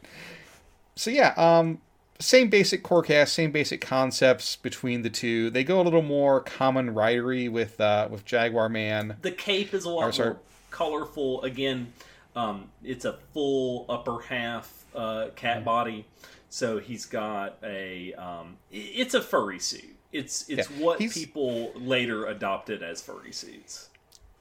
So 0.95 1.11
yeah, 1.11 1.35
um, 1.37 1.81
same 2.19 2.49
basic 2.49 2.83
core 2.83 3.03
cast, 3.03 3.33
same 3.35 3.51
basic 3.51 3.81
concepts 3.81 4.57
between 4.57 5.03
the 5.03 5.11
two. 5.11 5.51
They 5.51 5.65
go 5.65 5.81
a 5.81 5.83
little 5.85 6.03
more 6.03 6.43
Kamen 6.45 6.95
Ridery 6.95 7.51
with 7.51 7.81
uh, 7.81 8.09
with 8.11 8.25
Jaguar 8.25 8.69
Man. 8.69 9.17
the 9.23 9.31
cape 9.33 9.75
is 9.75 9.85
a 9.85 9.91
lot 9.91 10.17
more 10.19 10.39
colorful. 10.71 11.43
Again, 11.43 11.93
um, 12.35 12.71
it's 12.85 13.05
a 13.05 13.15
full 13.33 13.87
upper 13.89 14.21
half 14.21 14.85
uh, 14.95 14.99
Mm-hmm. 15.27 15.35
cat 15.37 15.65
body, 15.65 16.07
so 16.49 16.79
he's 16.79 17.05
got 17.07 17.59
a. 17.63 18.15
Um, 18.15 18.57
it's 18.71 19.15
a 19.15 19.21
furry 19.23 19.59
suit. 19.59 19.97
It's 20.13 20.49
it's 20.49 20.71
Yeah, 20.71 20.77
what 20.85 20.99
he's- 21.01 21.13
people 21.15 21.73
later 21.75 22.27
adopted 22.27 22.83
as 22.83 23.03
furry 23.03 23.33
suits. 23.33 23.91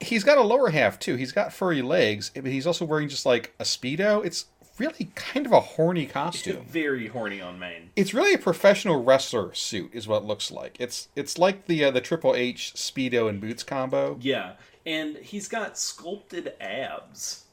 He's 0.01 0.23
got 0.25 0.37
a 0.37 0.41
lower 0.41 0.69
half 0.69 0.99
too. 0.99 1.15
He's 1.15 1.31
got 1.31 1.53
furry 1.53 1.81
legs, 1.81 2.29
but 2.35 2.45
he's 2.45 2.67
also 2.67 2.83
wearing 2.85 3.07
just 3.09 3.25
like 3.25 3.53
a 3.59 3.63
speedo. 3.63 4.23
It's 4.25 4.45
really 4.77 5.11
kind 5.15 5.45
of 5.45 5.51
a 5.51 5.59
horny 5.59 6.05
costume. 6.05 6.65
Very 6.65 7.07
horny 7.07 7.41
on 7.41 7.57
main. 7.59 7.89
It's 7.95 8.13
really 8.13 8.33
a 8.33 8.37
professional 8.37 9.03
wrestler 9.03 9.53
suit, 9.53 9.91
is 9.93 10.07
what 10.07 10.23
it 10.23 10.25
looks 10.25 10.51
like. 10.51 10.77
It's 10.79 11.07
it's 11.15 11.37
like 11.37 11.67
the 11.67 11.85
uh, 11.85 11.91
the 11.91 12.01
Triple 12.01 12.35
H 12.35 12.73
speedo 12.75 13.29
and 13.29 13.39
boots 13.41 13.63
combo. 13.63 14.17
Yeah, 14.21 14.53
and 14.85 15.17
he's 15.17 15.47
got 15.47 15.77
sculpted 15.77 16.53
abs. 16.59 17.43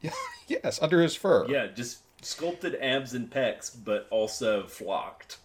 Yeah, 0.00 0.10
yes, 0.48 0.80
under 0.82 1.00
his 1.02 1.14
fur. 1.16 1.46
Yeah, 1.48 1.66
just 1.68 1.98
sculpted 2.22 2.76
abs 2.80 3.14
and 3.14 3.30
pecs, 3.30 3.74
but 3.84 4.06
also 4.10 4.66
flocked. 4.66 5.38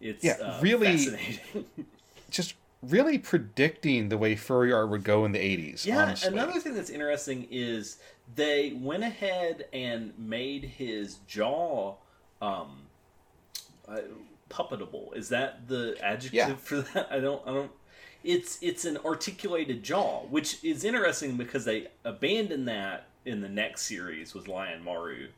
It's 0.00 0.24
Yeah, 0.24 0.32
uh, 0.42 0.58
really- 0.60 0.96
fascinating. 0.96 1.40
Just 2.30 2.54
really 2.82 3.16
predicting 3.16 4.08
the 4.08 4.18
way 4.18 4.34
furry 4.34 4.72
art 4.72 4.90
would 4.90 5.04
go 5.04 5.24
in 5.24 5.30
the 5.32 5.38
eighties. 5.38 5.86
Yeah, 5.86 6.02
honestly. 6.06 6.28
another 6.30 6.58
thing 6.60 6.74
that's 6.74 6.90
interesting 6.90 7.46
is 7.48 7.98
they 8.34 8.72
went 8.72 9.02
ahead 9.04 9.66
and 9.72 10.12
made 10.18 10.64
his 10.64 11.16
jaw 11.26 11.94
um, 12.40 12.82
uh, 13.88 13.98
puppetable. 14.50 15.14
Is 15.16 15.28
that 15.30 15.68
the 15.68 15.96
adjective 16.02 16.32
Yeah. 16.32 16.54
for 16.56 16.76
that? 16.82 17.08
I 17.10 17.20
don't. 17.20 17.42
I 17.46 17.52
don't. 17.52 17.70
It's 18.22 18.58
it's 18.62 18.84
an 18.86 18.96
articulated 19.04 19.82
jaw, 19.82 20.20
which 20.30 20.62
is 20.64 20.84
interesting 20.84 21.36
because 21.36 21.64
they 21.64 21.88
abandoned 22.04 22.66
that 22.68 23.06
in 23.26 23.40
the 23.40 23.48
next 23.48 23.82
series 23.82 24.34
with 24.34 24.48
Lion 24.48 24.82
Maru, 24.82 25.28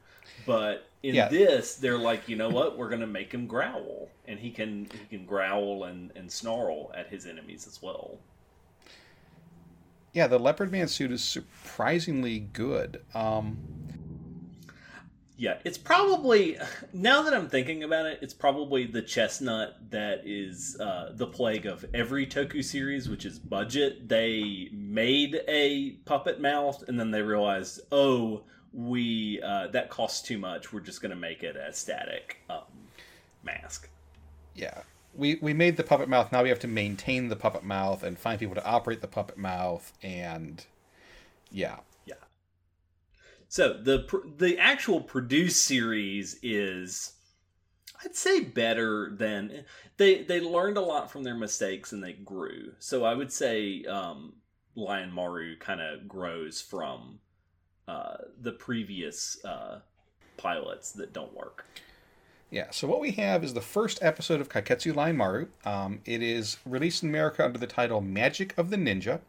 but 0.47 0.88
in 1.02 1.14
Yeah. 1.16 1.28
this 1.28 1.75
they're 1.76 1.99
like, 1.99 2.28
you 2.28 2.37
know 2.37 2.49
what? 2.49 2.78
We're 2.78 2.88
gonna 2.88 3.07
make 3.07 3.33
him 3.33 3.47
growl, 3.49 4.09
and 4.28 4.38
he 4.38 4.50
can 4.52 4.88
he 5.11 5.16
can 5.16 5.26
growl 5.26 5.85
and 5.85 6.12
and 6.14 6.31
snarl 6.31 6.93
at 6.97 7.09
his 7.09 7.26
enemies 7.26 7.66
as 7.66 7.83
well. 7.83 8.19
Yeah, 10.16 10.28
the 10.28 10.38
Leopard 10.38 10.73
Man 10.73 10.88
suit 10.88 11.12
is 11.12 11.23
surprisingly 11.23 12.38
good. 12.38 13.02
Um, 13.12 13.58
Yeah, 15.37 15.58
it's 15.62 15.76
probably 15.76 16.56
now 16.94 17.20
that 17.20 17.35
I'm 17.35 17.50
thinking 17.50 17.82
about 17.82 18.06
it, 18.06 18.20
it's 18.23 18.32
probably 18.32 18.87
the 18.87 19.02
chestnut 19.02 19.76
that 19.90 20.23
is 20.25 20.80
uh, 20.80 21.12
the 21.14 21.26
plague 21.26 21.66
of 21.66 21.85
every 21.92 22.26
Toku 22.26 22.64
series, 22.64 23.11
which 23.11 23.26
is 23.26 23.38
budget. 23.38 24.08
They 24.08 24.70
made 24.73 25.42
a 25.46 25.90
puppet 26.06 26.40
mouth, 26.40 26.82
and 26.88 26.99
then 26.99 27.11
they 27.11 27.20
realized, 27.20 27.80
oh, 27.92 28.44
we 28.73 29.42
uh, 29.42 29.66
that 29.66 29.90
costs 29.90 30.26
too 30.26 30.38
much. 30.38 30.73
We're 30.73 30.80
just 30.80 31.02
going 31.02 31.11
to 31.11 31.16
make 31.16 31.42
it 31.42 31.56
a 31.56 31.75
static 31.75 32.38
um, 32.49 32.62
mask. 33.42 33.90
yeah, 34.54 34.80
we 35.16 35.37
we 35.37 35.52
made 35.52 35.76
the 35.76 35.82
puppet 35.82 36.08
mouth. 36.08 36.32
Now 36.32 36.42
we 36.42 36.49
have 36.49 36.61
to 36.61 36.68
maintain 36.68 37.28
the 37.28 37.37
puppet 37.37 37.64
mouth 37.64 38.02
and 38.02 38.18
find 38.18 38.38
people 38.38 38.54
to 38.54 38.64
operate 38.64 39.00
the 39.00 39.08
puppet 39.08 39.38
mouth. 39.38 39.92
And 40.02 40.64
yeah, 41.50 41.78
yeah. 42.04 42.14
So 43.49 43.73
the 43.73 44.06
the 44.38 44.58
actual 44.58 45.00
produced 45.00 45.64
series 45.64 46.38
is, 46.42 47.14
I'd 48.04 48.16
say, 48.16 48.40
better 48.40 49.11
than 49.11 49.64
they 49.96 50.23
they 50.23 50.40
learned 50.40 50.76
a 50.76 50.82
lot 50.82 51.11
from 51.11 51.25
their 51.25 51.37
mistakes 51.37 51.92
and 51.92 52.02
they 52.02 52.12
grew. 52.12 52.73
So 52.78 53.04
I 53.04 53.14
would 53.14 53.32
say 53.32 53.85
um, 53.85 54.35
Lion 54.75 55.12
Maru 55.12 55.56
kind 55.58 55.80
of 55.80 56.06
grows 56.06 56.61
from 56.61 57.20
uh, 57.88 58.16
the 58.40 58.52
previous 58.52 59.42
uh, 59.44 59.80
pilots 60.37 60.92
that 60.92 61.12
don't 61.12 61.35
work. 61.35 61.64
Yeah. 62.50 62.70
So 62.70 62.86
what 62.86 63.00
we 63.00 63.12
have 63.12 63.42
is 63.42 63.54
the 63.54 63.60
first 63.60 63.98
episode 64.02 64.40
of 64.40 64.48
Kaiketsu 64.48 64.94
Lion 64.94 65.16
Maru. 65.16 65.48
Um, 65.64 66.00
it 66.04 66.22
is 66.22 66.58
released 66.64 67.02
in 67.02 67.08
America 67.08 67.44
under 67.44 67.58
the 67.58 67.66
title 67.66 68.00
Magic 68.00 68.56
of 68.56 68.70
the 68.70 68.76
Ninja 68.76 69.20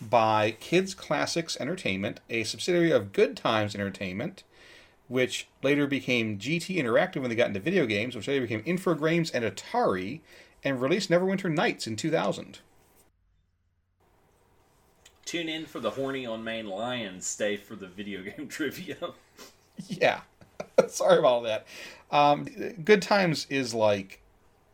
by 0.00 0.52
Kids 0.60 0.94
Klassics 0.94 1.58
Entertainment, 1.58 2.20
a 2.28 2.44
subsidiary 2.44 2.90
of 2.90 3.12
Good 3.12 3.36
Times 3.36 3.74
Entertainment. 3.74 4.44
Which 5.08 5.48
later 5.62 5.86
became 5.86 6.38
GT 6.38 6.76
Interactive 6.76 7.22
when 7.22 7.30
they 7.30 7.36
got 7.36 7.48
into 7.48 7.60
video 7.60 7.86
games, 7.86 8.14
which 8.14 8.28
later 8.28 8.42
became 8.42 8.62
Infogrames 8.64 9.30
and 9.32 9.42
Atari, 9.42 10.20
and 10.62 10.82
released 10.82 11.08
Neverwinter 11.08 11.50
Nights 11.50 11.86
in 11.86 11.96
2000. 11.96 12.58
Tune 15.24 15.48
in 15.48 15.64
for 15.64 15.80
the 15.80 15.90
horny 15.90 16.26
on 16.26 16.44
main 16.44 16.66
lions. 16.66 17.26
Stay 17.26 17.56
for 17.56 17.74
the 17.74 17.86
video 17.86 18.22
game 18.36 18.48
trivia. 18.48 18.96
Yeah. 19.86 20.20
Sorry 20.88 21.18
about 21.18 21.28
all 21.28 21.42
that. 21.42 21.66
Um, 22.10 22.44
Good 22.84 23.02
Times 23.02 23.46
is 23.50 23.74
like 23.74 24.20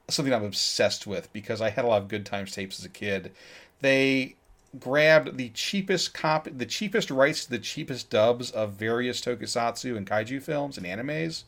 something 0.08 0.32
I'm 0.32 0.44
obsessed 0.44 1.06
with 1.06 1.32
because 1.32 1.60
I 1.60 1.70
had 1.70 1.84
a 1.84 1.88
lot 1.88 2.02
of 2.02 2.08
Good 2.08 2.26
Times 2.26 2.52
tapes 2.52 2.78
as 2.78 2.84
a 2.84 2.90
kid. 2.90 3.32
They 3.80 4.36
grabbed 4.78 5.36
the 5.36 5.50
cheapest 5.50 6.14
cop, 6.14 6.48
the 6.50 6.66
cheapest 6.66 7.10
rights 7.10 7.44
to 7.44 7.50
the 7.50 7.58
cheapest 7.58 8.10
dubs 8.10 8.50
of 8.50 8.72
various 8.72 9.20
tokusatsu 9.20 9.96
and 9.96 10.06
kaiju 10.06 10.42
films 10.42 10.76
and 10.76 10.86
animes, 10.86 11.44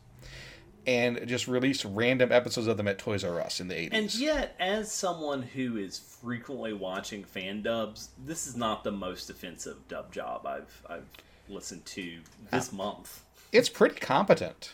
and 0.85 1.27
just 1.27 1.47
released 1.47 1.85
random 1.85 2.31
episodes 2.31 2.67
of 2.67 2.77
them 2.77 2.87
at 2.87 2.97
Toys 2.97 3.23
R 3.23 3.41
Us 3.41 3.59
in 3.59 3.67
the 3.67 3.75
80s. 3.75 3.89
And 3.91 4.15
yet, 4.15 4.55
as 4.59 4.91
someone 4.91 5.41
who 5.41 5.77
is 5.77 5.99
frequently 5.99 6.73
watching 6.73 7.23
fan 7.23 7.61
dubs, 7.61 8.09
this 8.25 8.47
is 8.47 8.55
not 8.55 8.83
the 8.83 8.91
most 8.91 9.29
offensive 9.29 9.87
dub 9.87 10.11
job 10.11 10.45
I've 10.45 10.83
I've 10.89 11.07
listened 11.49 11.85
to 11.85 12.19
this 12.51 12.71
month. 12.71 13.21
It's 13.51 13.69
pretty 13.69 13.95
competent. 13.95 14.73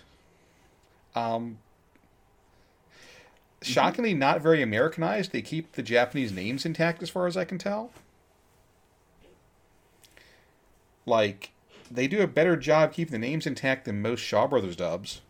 Um, 1.16 1.60
shockingly, 3.62 4.14
not 4.14 4.42
very 4.42 4.62
Americanized. 4.62 5.32
They 5.32 5.42
keep 5.42 5.74
the 5.74 5.84
Japanese 5.84 6.32
names 6.32 6.66
intact, 6.66 7.02
as 7.04 7.10
far 7.10 7.28
as 7.28 7.38
I 7.38 7.46
can 7.46 7.58
tell. 7.58 7.92
Like, 11.06 11.52
they 11.92 12.08
do 12.08 12.22
a 12.22 12.28
better 12.28 12.56
job 12.56 12.94
keeping 12.94 13.12
the 13.12 13.28
names 13.28 13.46
intact 13.46 13.86
than 13.86 14.02
most 14.02 14.22
Shaw 14.22 14.48
Brothers 14.48 14.76
dubs. 14.76 15.22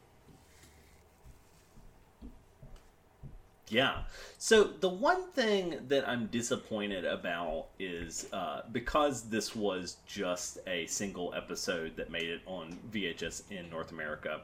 Yeah. 3.73 4.03
So 4.37 4.65
the 4.65 4.89
one 4.89 5.31
thing 5.31 5.79
that 5.87 6.07
I'm 6.07 6.27
disappointed 6.27 7.05
about 7.05 7.69
is 7.79 8.27
uh, 8.31 8.61
because 8.71 9.23
this 9.23 9.55
was 9.55 9.97
just 10.05 10.59
a 10.67 10.85
single 10.85 11.33
episode 11.35 11.97
that 11.97 12.11
made 12.11 12.29
it 12.29 12.41
on 12.45 12.77
VHS 12.91 13.49
in 13.49 13.71
North 13.71 13.91
America, 13.91 14.41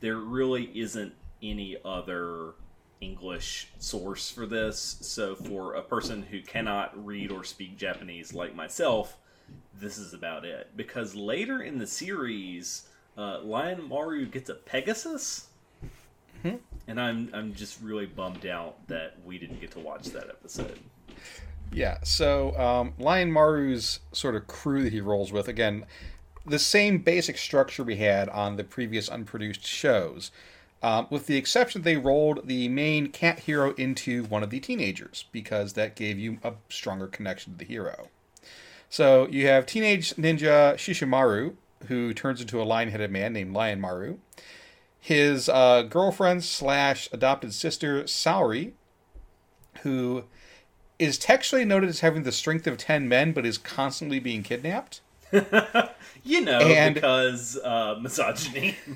there 0.00 0.18
really 0.18 0.70
isn't 0.78 1.12
any 1.42 1.76
other 1.84 2.54
English 3.00 3.68
source 3.80 4.30
for 4.30 4.46
this. 4.46 4.98
So 5.00 5.34
for 5.34 5.74
a 5.74 5.82
person 5.82 6.22
who 6.22 6.40
cannot 6.40 7.04
read 7.04 7.32
or 7.32 7.42
speak 7.42 7.76
Japanese 7.76 8.32
like 8.32 8.54
myself, 8.54 9.16
this 9.74 9.98
is 9.98 10.14
about 10.14 10.44
it. 10.44 10.70
Because 10.76 11.16
later 11.16 11.62
in 11.62 11.78
the 11.78 11.86
series, 11.86 12.84
uh, 13.16 13.40
Lion 13.40 13.88
Maru 13.88 14.26
gets 14.26 14.50
a 14.50 14.54
Pegasus 14.54 15.48
and 16.88 17.00
I'm 17.00 17.30
I'm 17.32 17.54
just 17.54 17.80
really 17.80 18.06
bummed 18.06 18.46
out 18.46 18.84
that 18.88 19.14
we 19.24 19.38
didn't 19.38 19.60
get 19.60 19.70
to 19.72 19.78
watch 19.78 20.06
that 20.06 20.28
episode. 20.28 20.78
Yeah, 21.70 21.98
so 22.02 22.58
um, 22.58 22.94
Lion 22.98 23.30
Maru's 23.30 24.00
sort 24.12 24.34
of 24.34 24.46
crew 24.46 24.82
that 24.82 24.92
he 24.92 25.02
rolls 25.02 25.32
with, 25.32 25.48
again, 25.48 25.84
the 26.46 26.58
same 26.58 26.98
basic 26.98 27.36
structure 27.36 27.84
we 27.84 27.96
had 27.96 28.30
on 28.30 28.56
the 28.56 28.64
previous 28.64 29.06
unproduced 29.06 29.66
shows, 29.66 30.30
um, 30.82 31.06
with 31.10 31.26
the 31.26 31.36
exception 31.36 31.82
they 31.82 31.98
rolled 31.98 32.48
the 32.48 32.68
main 32.68 33.08
cat 33.08 33.40
hero 33.40 33.74
into 33.74 34.24
one 34.24 34.42
of 34.42 34.48
the 34.48 34.60
teenagers, 34.60 35.26
because 35.30 35.74
that 35.74 35.94
gave 35.94 36.18
you 36.18 36.38
a 36.42 36.54
stronger 36.70 37.06
connection 37.06 37.52
to 37.52 37.58
the 37.58 37.66
hero. 37.66 38.08
So 38.88 39.28
you 39.28 39.46
have 39.48 39.66
teenage 39.66 40.14
ninja 40.14 40.74
Shishimaru, 40.76 41.54
who 41.88 42.14
turns 42.14 42.40
into 42.40 42.62
a 42.62 42.64
lion 42.64 42.88
headed 42.88 43.10
man 43.10 43.34
named 43.34 43.52
Lion 43.52 43.78
Maru. 43.78 44.16
His 45.00 45.48
uh, 45.48 45.82
girlfriend 45.82 46.44
slash 46.44 47.08
adopted 47.12 47.54
sister, 47.54 48.02
Saori, 48.04 48.72
who 49.82 50.24
is 50.98 51.18
textually 51.18 51.64
noted 51.64 51.88
as 51.88 52.00
having 52.00 52.24
the 52.24 52.32
strength 52.32 52.66
of 52.66 52.76
10 52.76 53.08
men, 53.08 53.32
but 53.32 53.46
is 53.46 53.56
constantly 53.58 54.18
being 54.18 54.42
kidnapped. 54.42 55.00
you 56.24 56.40
know, 56.40 56.58
And- 56.58 56.94
because 56.94 57.56
uh, 57.58 57.96
misogyny. 58.00 58.76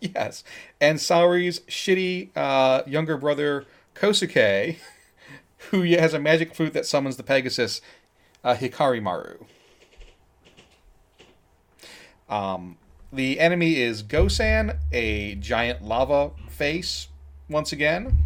Yes. 0.00 0.44
And 0.82 0.98
Saori's 0.98 1.60
shitty 1.60 2.28
uh, 2.36 2.82
younger 2.86 3.16
brother, 3.16 3.64
Kosuke, 3.94 4.76
who 5.70 5.82
has 5.82 6.12
a 6.12 6.18
magic 6.18 6.54
flute 6.54 6.74
that 6.74 6.84
summons 6.84 7.16
the 7.16 7.22
Pegasus, 7.22 7.80
uh, 8.44 8.54
Hikarimaru. 8.54 9.46
Um, 12.28 12.76
the 13.12 13.38
enemy 13.38 13.76
is 13.76 14.02
Gosan, 14.02 14.78
a 14.90 15.34
giant 15.36 15.82
lava 15.82 16.30
face, 16.48 17.08
once 17.48 17.72
again. 17.72 18.16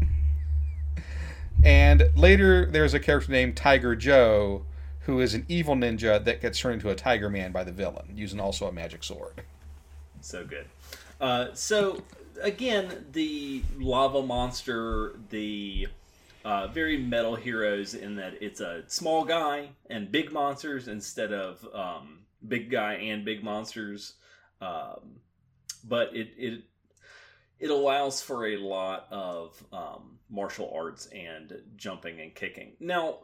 And 1.64 2.10
later, 2.14 2.66
there's 2.66 2.94
a 2.94 3.00
character 3.00 3.32
named 3.32 3.56
Tiger 3.56 3.96
Joe, 3.96 4.64
who 5.00 5.20
is 5.20 5.34
an 5.34 5.44
evil 5.48 5.74
ninja 5.74 6.22
that 6.24 6.40
gets 6.40 6.58
turned 6.58 6.74
into 6.74 6.90
a 6.90 6.94
Tiger 6.94 7.28
Man 7.28 7.50
by 7.50 7.64
the 7.64 7.72
villain, 7.72 8.12
using 8.14 8.38
also 8.38 8.68
a 8.68 8.72
magic 8.72 9.02
sword. 9.02 9.42
so 10.20 10.44
good. 10.44 10.66
Uh, 11.20 11.48
so 11.54 12.02
again, 12.42 13.06
the 13.12 13.62
lava 13.78 14.22
monster, 14.22 15.18
the 15.30 15.88
uh, 16.44 16.68
very 16.68 16.96
metal 16.96 17.34
heroes 17.34 17.94
in 17.94 18.16
that 18.16 18.34
it's 18.40 18.60
a 18.60 18.84
small 18.86 19.24
guy 19.24 19.70
and 19.90 20.12
big 20.12 20.30
monsters 20.32 20.86
instead 20.86 21.32
of 21.32 21.66
um, 21.74 22.20
big 22.46 22.70
guy 22.70 22.94
and 22.94 23.24
big 23.24 23.42
monsters. 23.42 24.14
Um, 24.60 25.20
but 25.84 26.14
it 26.14 26.30
it 26.36 26.64
it 27.58 27.70
allows 27.70 28.22
for 28.22 28.46
a 28.46 28.56
lot 28.56 29.06
of 29.10 29.62
um, 29.72 30.18
martial 30.28 30.72
arts 30.74 31.06
and 31.06 31.62
jumping 31.76 32.20
and 32.20 32.34
kicking. 32.34 32.72
Now, 32.80 33.18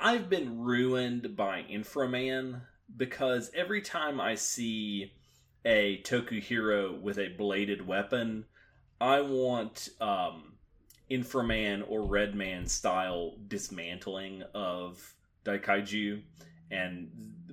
I've 0.00 0.30
been 0.30 0.60
ruined 0.60 1.36
by 1.36 1.64
Inframan 1.70 2.62
because 2.96 3.50
every 3.54 3.82
time 3.82 4.20
I 4.20 4.34
see 4.34 5.12
a 5.64 6.00
Toku 6.02 6.40
hero 6.40 6.94
with 6.94 7.18
a 7.18 7.28
bladed 7.28 7.86
weapon, 7.86 8.46
I 9.00 9.20
want 9.20 9.90
um, 10.00 10.54
Inframan 11.10 11.84
or 11.88 12.02
Redman 12.02 12.66
style 12.66 13.36
dismantling 13.48 14.42
of 14.54 15.14
Daikaiju, 15.44 16.22
and 16.70 17.10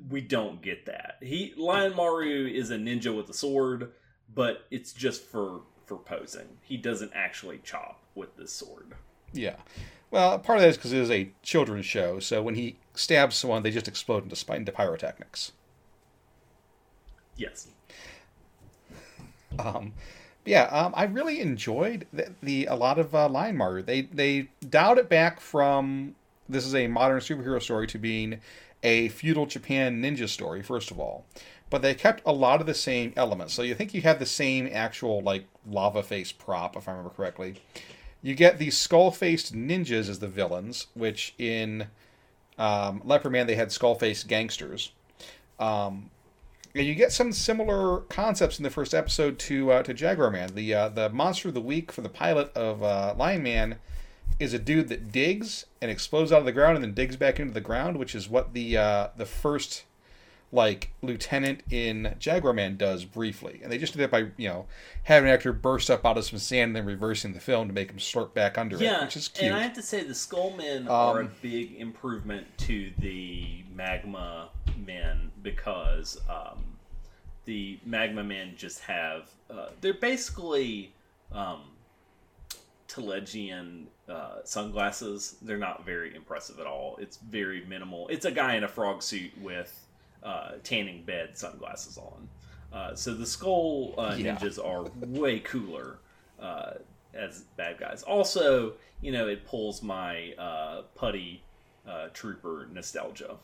we 0.10 0.22
don't 0.22 0.62
get 0.62 0.86
that. 0.86 1.18
He 1.22 1.54
Lion 1.58 1.96
Maru 1.96 2.48
is 2.48 2.72
a 2.72 2.78
ninja 2.78 3.16
with 3.16 3.30
a 3.30 3.34
sword, 3.34 3.92
but 4.34 4.66
it's 4.72 4.94
just 4.94 5.24
for 5.24 5.62
for 5.86 5.98
posing. 5.98 6.48
He 6.62 6.78
doesn't 6.78 7.12
actually 7.14 7.60
chop 7.64 8.02
with 8.16 8.36
this 8.38 8.52
sword. 8.52 8.94
Yeah. 9.34 9.56
Well, 10.12 10.40
part 10.40 10.58
of 10.58 10.64
that 10.64 10.70
is 10.70 10.78
because 10.78 10.94
it 10.94 11.00
is 11.00 11.12
a 11.12 11.32
children's 11.44 11.86
show, 11.86 12.20
so 12.20 12.42
when 12.42 12.56
he 12.56 12.78
stabs 12.96 13.36
someone, 13.36 13.62
they 13.62 13.70
just 13.72 13.88
explode 13.88 14.24
into, 14.24 14.56
into 14.56 14.72
pyrotechnics. 14.72 15.52
Yes. 17.38 17.68
Um, 19.60 19.94
yeah, 20.46 20.64
um, 20.64 20.94
I 20.96 21.04
really 21.04 21.42
enjoyed 21.42 22.08
the, 22.12 22.32
the 22.42 22.66
a 22.66 22.76
lot 22.76 22.98
of 22.98 23.14
uh, 23.14 23.30
Lion 23.30 23.58
Maru. 23.58 23.84
They 23.84 24.02
they 24.02 24.50
dialed 24.68 24.98
it 24.98 25.10
back 25.10 25.40
from 25.40 26.16
this 26.48 26.66
is 26.66 26.74
a 26.74 26.88
modern 26.88 27.20
superhero 27.20 27.62
story 27.62 27.86
to 27.88 28.00
being 28.00 28.42
a 28.84 29.10
feudal 29.10 29.46
Japan 29.46 30.02
ninja 30.02 30.28
story. 30.28 30.62
First 30.62 30.92
of 30.92 31.00
all, 31.00 31.26
but 31.70 31.82
they 31.82 31.94
kept 31.94 32.22
a 32.26 32.32
lot 32.32 32.62
of 32.62 32.68
the 32.68 32.74
same 32.74 33.14
elements. 33.16 33.54
So 33.54 33.62
you 33.62 33.76
think 33.76 33.94
you 33.94 34.02
have 34.02 34.20
the 34.20 34.26
same 34.26 34.70
actual 34.72 35.22
like 35.22 35.46
lava 35.68 36.04
face 36.04 36.32
prop, 36.32 36.76
if 36.76 36.88
I 36.88 36.92
remember 36.92 37.12
correctly. 37.12 37.56
You 38.22 38.36
get 38.36 38.58
these 38.58 38.78
skull 38.78 39.12
faced 39.12 39.56
ninjas 39.56 40.10
as 40.10 40.20
the 40.20 40.28
villains, 40.28 40.88
which 40.94 41.34
in 41.38 41.88
um, 42.58 43.02
Leopard 43.06 43.32
Man 43.32 43.48
they 43.48 43.56
had 43.56 43.72
skull 43.72 43.96
faced 43.96 44.28
gangsters. 44.28 44.92
Um, 45.60 46.10
and 46.76 46.86
you 46.86 46.96
get 46.96 47.12
some 47.12 47.32
similar 47.32 48.02
concepts 48.02 48.60
in 48.60 48.64
the 48.64 48.70
first 48.70 48.94
episode 48.94 49.40
to 49.40 49.72
uh, 49.72 49.84
to 49.84 49.94
Jaguar 49.94 50.30
Man. 50.30 50.54
The 50.54 50.74
uh, 50.74 50.90
the 50.90 51.10
monster 51.10 51.48
of 51.48 51.54
the 51.54 51.62
week 51.62 51.92
for 51.92 52.02
the 52.02 52.10
pilot 52.10 52.52
of 52.56 52.84
uh, 52.84 53.16
Lion 53.18 53.44
Man 53.44 53.78
is 54.40 54.54
a 54.54 54.60
dude 54.60 54.88
that 54.90 55.12
digs 55.12 55.66
and 55.82 55.92
explodes 55.92 56.32
out 56.32 56.40
of 56.40 56.46
the 56.46 56.52
ground 56.52 56.76
and 56.76 56.84
then 56.84 56.94
digs 56.94 57.16
back 57.18 57.40
into 57.40 57.54
the 57.54 57.62
ground, 57.62 57.98
which 57.98 58.16
is 58.16 58.30
what 58.30 58.54
the 58.54 58.78
uh, 58.78 59.08
the 59.18 59.26
first 59.26 59.84
like 60.52 60.92
lieutenant 61.04 61.62
in 61.70 62.16
Jaguar 62.18 62.54
Man 62.54 62.76
does 62.76 63.06
briefly. 63.06 63.60
And 63.62 63.72
they 63.72 63.78
just 63.78 63.94
did 63.94 64.00
that 64.00 64.10
by 64.10 64.32
you 64.38 64.48
know 64.50 64.66
having 65.04 65.30
an 65.30 65.34
actor 65.36 65.54
burst 65.54 65.92
up 65.92 66.06
out 66.06 66.18
of 66.18 66.26
some 66.26 66.40
sand 66.40 66.70
and 66.70 66.76
then 66.78 66.86
reversing 66.86 67.34
the 67.34 67.40
film 67.40 67.68
to 67.68 67.74
make 67.74 67.92
him 67.92 67.98
slurp 67.98 68.34
back 68.34 68.58
under 68.58 68.76
Yeah, 68.78 69.02
it, 69.02 69.04
which 69.06 69.18
is 69.18 69.28
cute. 69.28 69.52
and 69.52 69.56
I 69.56 69.62
have 69.62 69.74
to 69.74 69.82
say 69.84 70.04
the 70.04 70.14
Skullmen 70.14 70.90
are 70.90 71.20
a 71.20 71.26
Um, 71.26 71.32
big 71.44 71.76
improvement 71.78 72.48
to 72.60 72.92
the 72.98 73.64
Magma 73.76 74.50
Men 74.86 75.32
because 75.44 76.20
um, 76.30 76.64
the 77.46 77.80
Magma 77.86 78.24
Men 78.24 78.54
just 78.58 78.80
have 78.80 79.30
uh, 79.52 79.68
they're 79.82 79.94
basically 79.94 80.94
um, 81.32 81.62
Telegian 82.90 83.86
uh, 84.10 84.38
sunglasses. 84.44 85.36
They're 85.42 85.58
not 85.58 85.86
very 85.86 86.16
impressive 86.16 86.60
at 86.60 86.66
all. 86.68 86.98
It's 87.00 87.18
very 87.18 87.64
minimal. 87.66 88.08
It's 88.10 88.26
a 88.26 88.32
guy 88.32 88.56
in 88.56 88.64
a 88.64 88.68
frog 88.68 89.04
suit 89.04 89.32
with 89.42 89.88
uh, 90.24 90.54
tanning 90.64 91.04
bed 91.04 91.38
sunglasses 91.38 91.98
on. 91.98 92.28
Uh, 92.74 92.96
so 92.96 93.14
the 93.14 93.26
skull 93.26 93.94
uh, 93.98 94.16
Yeah. 94.18 94.36
ninjas 94.36 94.64
are 94.64 94.90
way 95.08 95.40
cooler 95.40 96.00
uh, 96.42 96.74
as 97.14 97.44
bad 97.58 97.80
guys. 97.80 98.04
Also, 98.04 98.74
you 99.02 99.12
know, 99.12 99.28
it 99.28 99.46
pulls 99.46 99.82
my 99.82 100.34
uh, 100.34 100.82
putty 100.96 101.42
uh, 101.88 102.08
trooper 102.14 102.68
nostalgia. 102.74 103.38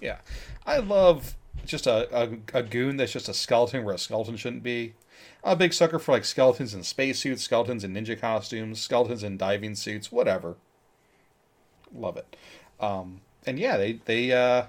Yeah, 0.00 0.18
I 0.66 0.78
love 0.78 1.36
just 1.64 1.86
a, 1.86 2.08
a, 2.14 2.28
a 2.54 2.62
goon 2.62 2.96
that's 2.96 3.12
just 3.12 3.28
a 3.28 3.34
skeleton 3.34 3.84
where 3.84 3.94
a 3.94 3.98
skeleton 3.98 4.36
shouldn't 4.36 4.62
be. 4.62 4.94
I'm 5.44 5.52
a 5.52 5.56
big 5.56 5.72
sucker 5.72 5.98
for 5.98 6.12
like 6.12 6.24
skeletons 6.24 6.74
in 6.74 6.82
spacesuits, 6.82 7.42
skeletons 7.42 7.84
in 7.84 7.94
ninja 7.94 8.18
costumes, 8.18 8.80
skeletons 8.80 9.22
in 9.22 9.36
diving 9.36 9.74
suits, 9.74 10.10
whatever. 10.10 10.56
Love 11.94 12.16
it. 12.16 12.36
Um, 12.80 13.20
and 13.46 13.58
yeah, 13.58 13.76
they 13.76 14.00
they 14.04 14.32
uh, 14.32 14.66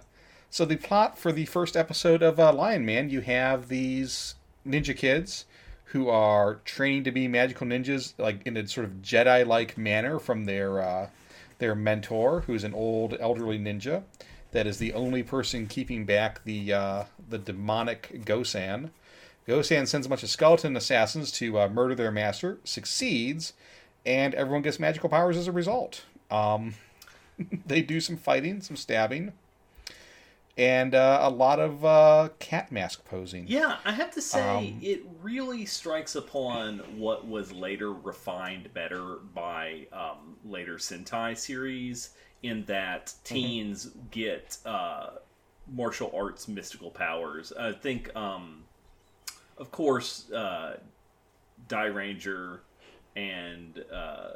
so 0.50 0.66
the 0.66 0.78
plot 0.78 1.18
for 1.18 1.32
the 1.32 1.46
first 1.46 1.76
episode 1.76 2.22
of 2.22 2.40
uh, 2.40 2.54
Lion 2.54 2.86
Man, 2.86 3.10
you 3.10 3.22
have 3.22 3.70
these 3.70 4.36
ninja 4.66 4.96
kids 4.96 5.46
who 5.92 6.10
are 6.10 6.56
training 6.66 7.04
to 7.06 7.12
be 7.12 7.28
magical 7.28 7.66
ninjas, 7.66 8.14
like 8.18 8.46
in 8.46 8.58
a 8.58 8.68
sort 8.68 8.86
of 8.86 9.02
Jedi-like 9.02 9.78
manner 9.78 10.20
from 10.20 10.46
their 10.46 10.82
uh, 10.82 11.10
their 11.60 11.76
mentor, 11.76 12.42
who's 12.42 12.64
an 12.64 12.74
old 12.74 13.16
elderly 13.20 13.58
ninja 13.58 14.04
that 14.52 14.68
is 14.68 14.78
the 14.78 14.94
only 14.94 15.24
person 15.24 15.68
keeping 15.68 16.06
back 16.06 16.44
the 16.44 16.74
uh, 16.74 17.04
the 17.30 17.38
demonic 17.38 18.22
Gosan. 18.26 18.92
Gosan 19.48 19.88
sends 19.88 20.06
a 20.06 20.10
bunch 20.10 20.24
of 20.24 20.30
skeleton 20.30 20.76
assassins 20.76 21.32
to 21.34 21.60
uh, 21.60 21.70
murder 21.70 21.96
their 21.96 22.12
master, 22.12 22.60
succeeds, 22.64 23.54
and 24.06 24.34
everyone 24.36 24.62
gets 24.62 24.80
magical 24.80 25.10
powers 25.10 25.38
as 25.38 25.48
a 25.48 25.52
result. 25.52 26.04
Um, 26.30 26.76
they 27.66 27.82
do 27.82 28.02
some 28.02 28.18
fighting, 28.18 28.60
some 28.62 28.76
stabbing, 28.76 29.32
and 30.58 30.94
uh, 30.94 31.20
a 31.22 31.30
lot 31.30 31.60
of 31.60 31.86
uh, 31.86 32.30
cat 32.40 32.72
mask 32.72 33.06
posing. 33.06 33.46
Yeah, 33.48 33.78
I 33.86 33.92
have 33.94 34.12
to 34.16 34.22
say, 34.22 34.42
Um, 34.42 34.80
it 34.82 35.04
really 35.22 35.66
strikes 35.66 36.16
upon 36.16 36.80
what 36.98 37.26
was 37.26 37.54
later 37.54 37.94
refined 37.94 38.74
better 38.74 39.20
by 39.34 39.88
um, 39.94 40.36
later 40.44 40.76
Sentai 40.76 41.38
series, 41.38 42.10
in 42.44 42.66
that 42.66 43.14
teens 43.24 43.92
get 44.12 44.58
uh, 44.66 45.12
martial 45.72 46.12
arts 46.16 46.48
mystical 46.48 46.92
powers. 46.92 47.54
I 47.58 47.72
think, 47.72 48.14
um, 48.16 48.64
of 49.58 49.72
course, 49.72 50.32
uh, 50.32 50.78
Dairanger 51.68 52.60
and. 53.16 53.84
Uh, 53.92 54.34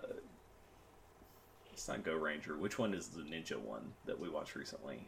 it's 1.82 1.88
not 1.88 2.04
Go 2.04 2.16
Ranger. 2.16 2.56
Which 2.56 2.78
one 2.78 2.94
is 2.94 3.08
the 3.08 3.24
ninja 3.24 3.58
one 3.58 3.94
that 4.06 4.20
we 4.20 4.30
watched 4.30 4.56
recently? 4.56 5.08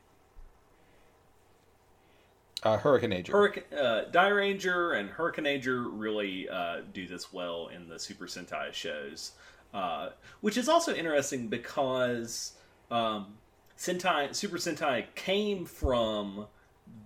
Uh, 2.64 2.78
Hurricane 2.78 3.24
Hurricane, 3.26 3.64
uh, 3.78 4.06
Dairanger 4.12 4.98
and 4.98 5.10
Hurricaneger 5.10 5.86
really 5.92 6.50
uh, 6.50 6.78
do 6.94 7.06
this 7.06 7.32
well 7.32 7.68
in 7.68 7.90
the 7.90 8.00
Super 8.00 8.26
Sentai 8.26 8.74
shows, 8.74 9.34
uh, 9.74 10.10
which 10.42 10.58
is 10.58 10.68
also 10.68 10.96
interesting 10.96 11.48
because 11.48 12.54
um, 12.90 13.36
Sentai 13.78 14.34
Super 14.34 14.58
Sentai 14.58 15.06
came 15.14 15.66
from 15.66 16.48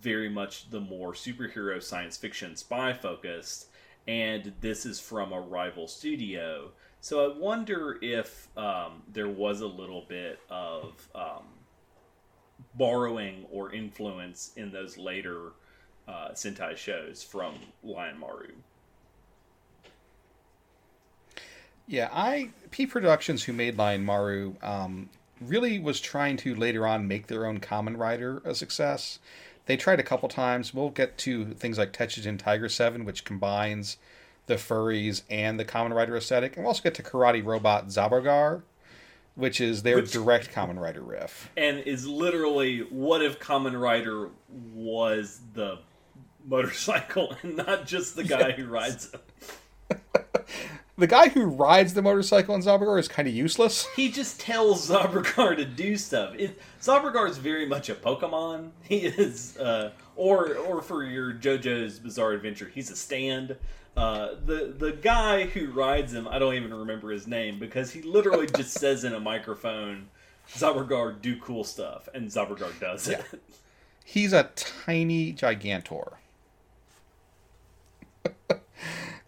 very 0.02 0.30
much 0.30 0.70
the 0.70 0.80
more 0.80 1.14
superhero 1.14 1.82
science 1.82 2.18
fiction 2.18 2.56
spy 2.56 2.94
focused, 2.94 3.68
and 4.08 4.54
this 4.62 4.86
is 4.86 5.00
from 5.00 5.34
a 5.34 5.40
rival 5.40 5.88
studio. 5.88 6.70
So 7.00 7.32
I 7.32 7.38
wonder 7.38 7.98
if 8.02 8.48
um, 8.58 9.04
there 9.12 9.30
was 9.30 9.62
a 9.62 9.68
little 9.68 10.06
bit 10.08 10.40
of 10.50 11.08
um, 11.16 11.44
borrowing 12.76 13.46
or 13.52 13.72
influence 13.72 14.52
in 14.56 14.72
those 14.72 14.98
later 14.98 15.54
uh, 16.08 16.30
Sentai 16.34 16.76
shows 16.76 17.24
from 17.24 17.56
Lion 17.84 18.18
Maru. 18.20 18.52
Yeah, 21.88 22.10
I 22.12 22.50
P 22.72 22.86
Productions, 22.86 23.44
who 23.44 23.54
made 23.54 23.78
Lion 23.78 24.04
Maru, 24.04 24.56
um, 24.62 25.10
really 25.40 25.80
was 25.80 26.02
trying 26.02 26.36
to 26.38 26.56
later 26.56 26.86
on 26.86 27.08
make 27.08 27.28
their 27.28 27.46
own 27.46 27.60
Kamen 27.60 27.98
Rider 27.98 28.42
a 28.44 28.54
success. 28.54 29.20
They 29.68 29.78
tried 29.78 30.00
a 30.00 30.04
couple 30.04 30.28
times. 30.30 30.74
We'll 30.74 30.90
get 30.90 31.18
to 31.20 31.54
things 31.54 31.78
like 31.78 31.94
Tetsujin 31.94 32.40
Tiger 32.40 32.68
Seven, 32.70 33.06
which 33.06 33.24
combines 33.24 33.98
the 34.48 34.56
furries 34.56 35.24
and 35.30 35.60
the 35.60 35.66
Kamen 35.66 35.94
Rider 35.94 36.16
aesthetic, 36.18 36.56
and 36.56 36.64
we'll 36.64 36.70
also 36.70 36.82
get 36.84 36.96
to 36.96 37.04
Karate 37.04 37.44
Robot 37.46 37.88
Zaborgar, 37.88 38.64
which 39.36 39.60
is 39.62 39.84
their 39.84 39.98
Which- 39.98 40.12
direct 40.12 40.54
Kamen 40.54 40.80
Rider 40.80 41.02
riff. 41.02 41.52
and 41.58 41.80
is 41.80 42.08
literally 42.08 42.80
what 42.90 43.22
if 43.22 43.40
Kamen 43.40 43.80
Rider 43.80 44.30
was 44.74 45.42
the 45.54 45.80
motorcycle 46.46 47.36
and 47.44 47.58
not 47.58 47.86
just 47.86 48.16
the 48.16 48.24
guy 48.24 48.52
who 48.54 48.68
rides 48.68 49.14
it. 49.14 49.22
The 51.00 51.08
guy 51.08 51.30
who 51.30 51.46
rides 51.46 51.94
the 51.94 52.02
motorcycle 52.02 52.56
in 52.56 52.62
Zaborgar 52.62 53.00
is 53.00 53.08
kind 53.08 53.28
of 53.28 53.34
useless. 53.34 53.88
He 53.96 54.12
just 54.12 54.40
tells 54.40 54.90
Zaborgar 54.90 55.56
to 55.56 55.66
do 55.66 55.96
stuff. 55.96 56.34
It, 56.36 56.60
is 56.80 57.38
very 57.38 57.68
much 57.68 57.90
a 57.90 57.96
Pokemon. 57.96 58.72
He 58.82 58.98
is, 58.98 59.58
uh, 59.58 59.92
or 60.16 60.56
or 60.56 60.82
for 60.82 61.04
your 61.04 61.34
JoJo's 61.34 62.00
Bizarre 62.00 62.32
Adventure, 62.32 62.72
he's 62.74 62.90
a 62.90 62.96
stand. 62.96 63.56
Uh, 63.96 64.36
the 64.46 64.74
the 64.78 64.92
guy 64.92 65.46
who 65.46 65.72
rides 65.72 66.14
him, 66.14 66.28
I 66.28 66.40
don't 66.40 66.56
even 66.56 66.74
remember 66.74 67.12
his 67.12 67.28
name 67.28 67.60
because 67.60 67.92
he 67.92 68.02
literally 68.02 68.48
just 68.56 68.74
says 68.74 69.04
in 69.04 69.14
a 69.14 69.20
microphone, 69.20 70.08
"Zaborgar, 70.50 71.22
do 71.22 71.40
cool 71.40 71.64
stuff," 71.64 72.10
and 72.16 72.28
Zaborgar 72.28 72.80
does 72.80 73.08
it. 73.08 73.24
He's 74.04 74.34
a 74.34 74.50
tiny 74.56 75.34
Gigantor. 75.34 76.14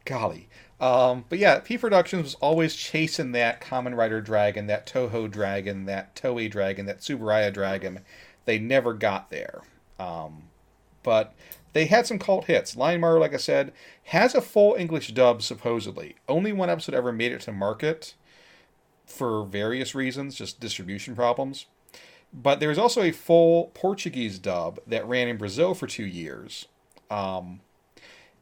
Golly. 0.06 0.49
Um, 0.80 1.26
but 1.28 1.40
yeah, 1.40 1.60
P 1.60 1.78
Productions 1.78 2.24
was 2.24 2.36
always 2.36 2.76
chasing 2.76 3.34
that 3.34 3.62
Kamen 3.62 3.96
Rider 3.96 4.22
dragon, 4.22 4.68
that 4.68 4.88
Toho 4.88 5.30
dragon, 5.30 5.86
that 5.86 6.16
Toei 6.16 6.50
dragon, 6.50 6.86
that 6.86 7.00
Tsuburaya 7.00 7.54
dragon. 7.54 8.00
They 8.46 8.60
never 8.60 8.94
got 8.94 9.30
there. 9.30 9.62
Um, 10.00 10.44
but 11.04 11.34
they 11.74 11.86
had 11.86 12.08
some 12.08 12.20
cult 12.20 12.46
hits. 12.46 12.76
Lion 12.76 13.02
Maru, 13.02 13.20
like 13.20 13.34
I 13.34 13.38
said, 13.38 13.74
has 14.06 14.34
a 14.34 14.42
full 14.42 14.76
English 14.76 15.10
dub, 15.10 15.42
supposedly. 15.42 16.16
Only 16.28 16.52
one 16.54 16.70
episode 16.70 16.96
ever 16.96 17.12
made 17.12 17.32
it 17.32 17.42
to 17.42 17.52
market 17.52 18.16
for 19.06 19.44
various 19.44 19.94
reasons, 19.94 20.36
just 20.36 20.60
distribution 20.60 21.16
problems. 21.16 21.66
But 22.32 22.60
there 22.60 22.70
was 22.70 22.78
also 22.78 23.02
a 23.02 23.12
full 23.12 23.72
Portuguese 23.74 24.40
dub 24.40 24.80
that 24.88 25.08
ran 25.08 25.28
in 25.28 25.38
Brazil 25.38 25.74
for 25.74 25.88
two 25.88 26.06
years. 26.06 26.68
Um, 27.10 27.62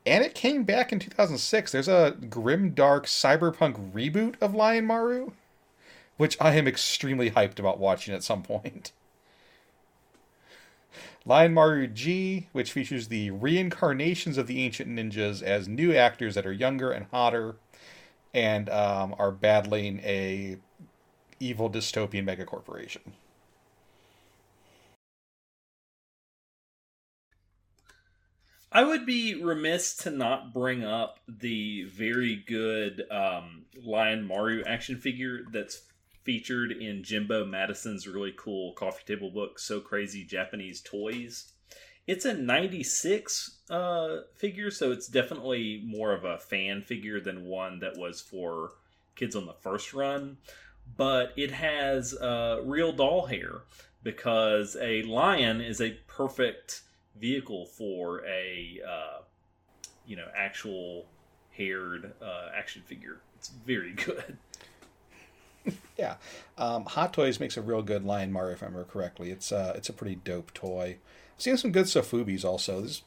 and 0.08 0.24
it 0.24 0.34
came 0.34 0.64
back 0.64 0.92
in 0.92 1.00
2006. 1.00 1.72
There's 1.72 1.88
a 1.88 2.16
grim, 2.30 2.72
dark 2.72 3.06
cyberpunk 3.06 3.92
reboot 3.92 4.36
of 4.42 4.56
Lion 4.56 4.86
Maru, 4.86 5.34
which 6.16 6.38
I 6.40 6.56
am 6.56 6.68
extremely 6.68 7.32
hyped 7.32 7.60
about 7.60 7.80
watching 7.80 8.14
at 8.14 8.24
some 8.24 8.42
point. 8.42 8.92
Lion 11.26 11.54
Maru 11.54 11.88
G, 11.88 12.48
which 12.54 12.72
features 12.72 13.10
the 13.10 13.32
reincarnations 13.32 14.38
of 14.38 14.48
the 14.48 14.64
ancient 14.64 14.90
ninjas 14.90 15.44
as 15.44 15.68
new 15.68 15.94
actors 15.94 16.36
that 16.36 16.46
are 16.46 16.54
younger 16.54 16.90
and 16.92 17.08
hotter, 17.12 17.58
and 18.34 18.70
um, 18.70 19.14
are 19.20 19.32
battling 19.32 20.00
a 20.00 20.58
evil 21.40 21.70
dystopian 21.70 22.26
megacorporation. 22.26 23.12
I 28.78 28.84
would 28.84 29.08
be 29.08 29.34
remiss 29.34 29.96
to 30.04 30.12
not 30.12 30.54
bring 30.54 30.84
up 30.84 31.20
the 31.28 31.86
very 31.86 32.36
good 32.36 33.02
um, 33.10 33.66
Lion 33.84 34.28
Maru 34.28 34.64
action 34.68 35.00
figure 35.00 35.40
that's 35.52 35.82
featured 36.22 36.72
in 36.72 37.02
Jimbo 37.02 37.44
Madison's 37.44 38.08
really 38.08 38.36
cool 38.38 38.74
coffee 38.74 39.02
table 39.04 39.32
book, 39.32 39.58
So 39.58 39.80
Crazy 39.80 40.24
Japanese 40.24 40.80
Toys. 40.82 41.54
It's 42.06 42.24
a 42.26 42.36
96 42.36 43.62
uh, 43.72 44.18
figure, 44.36 44.70
so 44.70 44.92
it's 44.92 45.08
definitely 45.08 45.82
more 45.84 46.14
of 46.14 46.24
a 46.24 46.38
fan 46.38 46.84
figure 46.84 47.20
than 47.20 47.46
one 47.46 47.80
that 47.80 47.98
was 47.98 48.22
for 48.22 48.74
kids 49.16 49.36
on 49.36 49.48
the 49.48 49.54
first 49.54 49.92
run. 49.92 50.38
But 50.96 51.34
it 51.36 51.50
has 51.50 52.14
uh, 52.14 52.62
real 52.64 52.92
doll 52.92 53.26
hair 53.26 53.62
because 54.04 54.78
a 54.80 55.02
lion 55.02 55.62
is 55.62 55.82
a 55.82 55.98
perfect 56.06 56.84
vehicle 57.20 57.66
for 57.66 58.26
a 58.26 58.82
uh, 58.88 59.22
you 60.06 60.16
know 60.16 60.28
actual 60.36 61.06
haired 61.52 62.14
uh, 62.22 62.50
action 62.56 62.82
figure. 62.86 63.20
It's 63.36 63.50
very 63.50 63.92
good. 63.94 64.38
Yeah, 65.98 66.16
um, 66.58 66.86
Hot 66.86 67.12
Toys 67.12 67.40
makes 67.40 67.58
a 67.58 67.62
real 67.62 67.82
good 67.82 68.06
Lion 68.06 68.32
Maru, 68.32 68.54
if 68.54 68.64
I 68.64 68.68
remember 68.68 68.88
correctly. 68.88 69.32
It's 69.32 69.52
uh, 69.52 69.74
it's 69.76 69.90
a 69.90 69.94
pretty 69.94 70.16
dope 70.16 70.54
toy. 70.54 70.98
I've 71.36 71.42
seen 71.42 71.58
some 71.58 71.72
good 71.72 71.86
Sofubis 71.86 72.46
also. 72.46 72.80
There's 72.82 73.04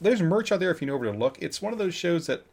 there's 0.00 0.22
merch 0.22 0.52
out 0.52 0.60
there 0.60 0.70
if 0.70 0.80
you 0.80 0.86
know 0.86 0.96
where 0.96 1.12
to 1.12 1.18
look. 1.18 1.36
It's 1.40 1.60
one 1.60 1.72
of 1.72 1.78
those 1.78 1.94
shows 1.94 2.26
that 2.26 2.46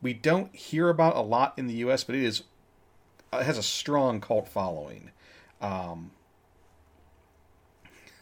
we 0.00 0.14
don't 0.14 0.54
hear 0.54 0.88
about 0.88 1.16
a 1.16 1.20
lot 1.20 1.54
in 1.56 1.66
the 1.66 1.74
U.S., 1.74 2.04
but 2.04 2.14
it 2.14 2.22
is 2.22 2.44
it 3.32 3.42
has 3.42 3.58
a 3.58 3.62
strong 3.62 4.20
cult 4.20 4.48
following. 4.48 5.10
Um, 5.60 6.12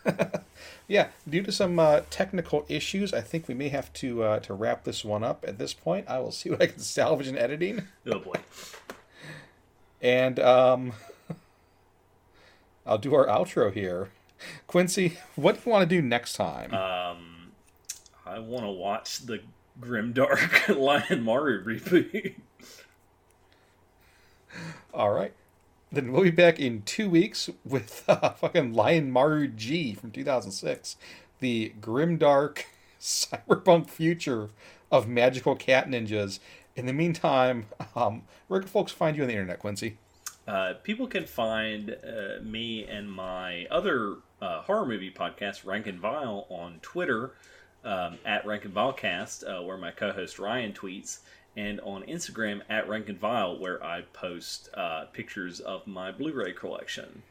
yeah, 0.88 1.09
due 1.29 1.43
to 1.43 1.53
some 1.53 1.79
uh, 1.79 2.01
technical 2.11 2.65
issues, 2.69 3.12
I 3.12 3.21
think 3.21 3.49
we 3.49 3.55
may 3.55 3.69
have 3.69 3.93
to 3.95 4.23
uh, 4.23 4.41
to 4.41 4.55
wrap 4.55 4.85
this 4.85 5.05
one 5.05 5.25
up 5.25 5.45
at 5.47 5.59
this 5.59 5.73
point. 5.73 6.09
I 6.09 6.19
will 6.19 6.31
see 6.33 6.51
what 6.51 6.62
I 6.62 6.67
can 6.67 6.81
salvage 6.81 7.29
in 7.29 7.37
editing. 7.37 7.83
Oh 8.07 8.19
boy. 8.19 8.35
And 10.01 10.41
um, 10.41 10.93
I'll 12.87 12.99
do 12.99 13.15
our 13.15 13.27
outro 13.27 13.73
here. 13.73 14.11
Quincy, 14.67 15.19
what 15.37 15.55
do 15.55 15.61
you 15.65 15.73
want 15.73 15.88
to 15.88 15.97
do 15.97 16.03
next 16.03 16.33
time? 16.33 16.75
Um, 16.75 17.53
I 18.27 18.41
want 18.41 18.65
to 18.65 18.71
watch 18.71 19.21
the 19.21 19.41
grimdark 19.81 20.77
Lion 20.77 21.23
Maru 21.23 21.65
reboot. 21.65 22.35
All 24.93 25.11
right. 25.11 25.33
Then 25.92 26.11
we'll 26.11 26.22
be 26.22 26.31
back 26.31 26.59
in 26.59 26.83
two 26.83 27.11
weeks 27.11 27.50
with 27.66 28.05
uh, 28.09 28.31
fucking 28.31 28.72
Lion 28.72 29.11
Maru 29.11 29.46
G 29.46 29.92
from 29.92 30.11
2006. 30.11 30.96
The 31.40 31.74
grimdark 31.83 32.64
cyberpunk 33.00 33.90
future 33.90 34.48
of 34.90 35.07
magical 35.07 35.55
cat 35.55 35.88
ninjas. 35.88 36.38
In 36.74 36.87
the 36.87 36.94
meantime, 36.94 37.66
um, 37.94 38.22
where 38.48 38.61
can 38.61 38.70
folks 38.70 38.90
find 38.90 39.18
you 39.18 39.22
on 39.22 39.28
the 39.28 39.35
internet, 39.35 39.59
Quincy? 39.59 39.98
Uh, 40.48 40.72
people 40.83 41.07
can 41.07 41.26
find 41.26 41.94
uh, 42.02 42.42
me 42.42 42.85
and 42.87 43.12
my 43.12 43.66
other 43.70 44.16
uh, 44.40 44.62
horror 44.62 44.87
movie 44.87 45.11
podcast, 45.11 45.66
Rank 45.66 45.87
and 45.87 46.00
Vile, 46.00 46.46
on 46.48 46.78
Twitter 46.81 47.33
um, 47.85 48.18
at 48.24 48.46
Rank 48.46 48.64
and 48.64 48.74
Vilecast, 48.74 49.44
uh, 49.46 49.62
where 49.62 49.76
my 49.76 49.90
co-host 49.90 50.38
Ryan 50.38 50.72
tweets, 50.72 51.18
and 51.57 51.81
on 51.81 52.03
Instagram 52.05 52.62
at 52.69 52.88
Rank 52.88 53.09
and 53.09 53.19
Vile, 53.19 53.59
where 53.59 53.83
I 53.85 54.03
post 54.12 54.69
uh, 54.75 55.05
pictures 55.12 55.61
of 55.61 55.87
my 55.87 56.11
Blu-ray 56.11 56.53
collection. 56.53 57.23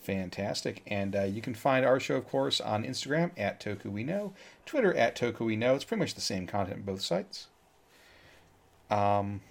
Fantastic. 0.00 0.82
And 0.86 1.14
uh, 1.14 1.24
you 1.24 1.42
can 1.42 1.54
find 1.54 1.84
our 1.84 2.00
show, 2.00 2.16
of 2.16 2.26
course, 2.26 2.62
on 2.62 2.84
Instagram 2.84 3.30
at 3.36 3.60
Toku 3.60 3.86
We 3.86 4.04
Know, 4.04 4.32
Twitter 4.64 4.94
at 4.94 5.14
Toku 5.14 5.40
We 5.40 5.54
Know. 5.54 5.74
It's 5.74 5.84
pretty 5.84 6.00
much 6.00 6.14
the 6.14 6.22
same 6.22 6.46
content 6.46 6.78
on 6.78 6.82
both 6.82 7.02
sites. 7.02 7.48
Um, 8.90 9.42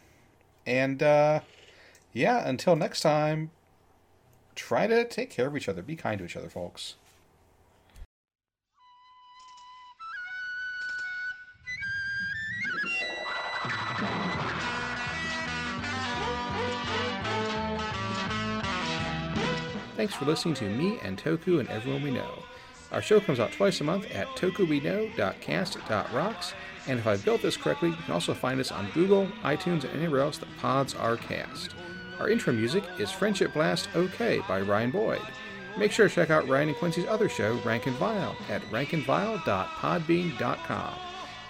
and 0.66 1.04
uh, 1.04 1.42
yeah, 2.12 2.48
until 2.48 2.76
next 2.76 3.02
time, 3.02 3.52
try 4.56 4.88
to 4.88 5.06
take 5.08 5.30
care 5.30 5.46
of 5.46 5.56
each 5.56 5.70
other. 5.70 5.84
Be 5.84 5.96
kind 5.96 6.18
to 6.18 6.26
each 6.26 6.36
other, 6.36 6.50
folks. 6.50 6.96
Thanks 19.98 20.14
for 20.14 20.26
listening 20.26 20.54
to 20.56 20.70
me 20.70 21.00
and 21.02 21.18
Toku 21.18 21.60
and 21.60 21.68
everyone 21.70 22.04
we 22.04 22.12
know. 22.12 22.44
Our 22.92 23.02
show 23.02 23.20
comes 23.20 23.40
out 23.40 23.52
twice 23.52 23.82
a 23.82 23.84
month 23.84 24.06
at 24.12 24.28
tokuweknow.cast.rocks, 24.38 26.54
and 26.88 27.00
if 27.00 27.08
I 27.08 27.18
built 27.18 27.42
this 27.42 27.58
correctly, 27.58 27.90
you 27.90 27.96
can 27.96 28.14
also 28.14 28.36
find 28.36 28.60
us 28.60 28.72
on 28.72 28.92
Google, 28.94 29.26
iTunes, 29.42 29.86
and 29.86 30.00
anywhere 30.00 30.22
else 30.22 30.38
that 30.38 30.56
pods 30.60 30.94
are 30.94 31.18
cast. 31.18 31.72
Our 32.20 32.30
intro 32.30 32.54
music 32.54 32.84
is 33.00 33.10
Friendship 33.12 33.54
Blast 33.54 33.90
OK 33.96 34.42
by 34.48 34.62
Ryan 34.62 34.92
Boyd. 34.92 35.24
Make 35.80 35.92
sure 35.92 36.08
to 36.08 36.14
check 36.14 36.30
out 36.30 36.48
Ryan 36.48 36.70
and 36.70 36.78
Quincy's 36.78 37.08
other 37.08 37.28
show, 37.28 37.60
Rank 37.66 37.88
and 37.88 37.96
Vile, 37.96 38.36
at 38.50 38.62
rankandvile.podbean.com. 38.70 40.94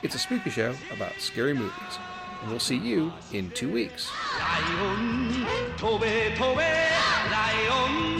It's 0.03 0.15
a 0.15 0.19
spooky 0.19 0.51
show 0.51 0.73
about 0.93 1.19
scary 1.19 1.53
movies. 1.53 1.99
And 2.41 2.49
we'll 2.49 2.59
see 2.59 2.77
you 2.77 3.11
in 3.33 3.51
two 3.51 3.69
weeks. 3.69 4.09
Lion, 4.39 5.45
tobe, 5.75 6.05
tobe, 6.37 6.57
lion. 6.57 8.16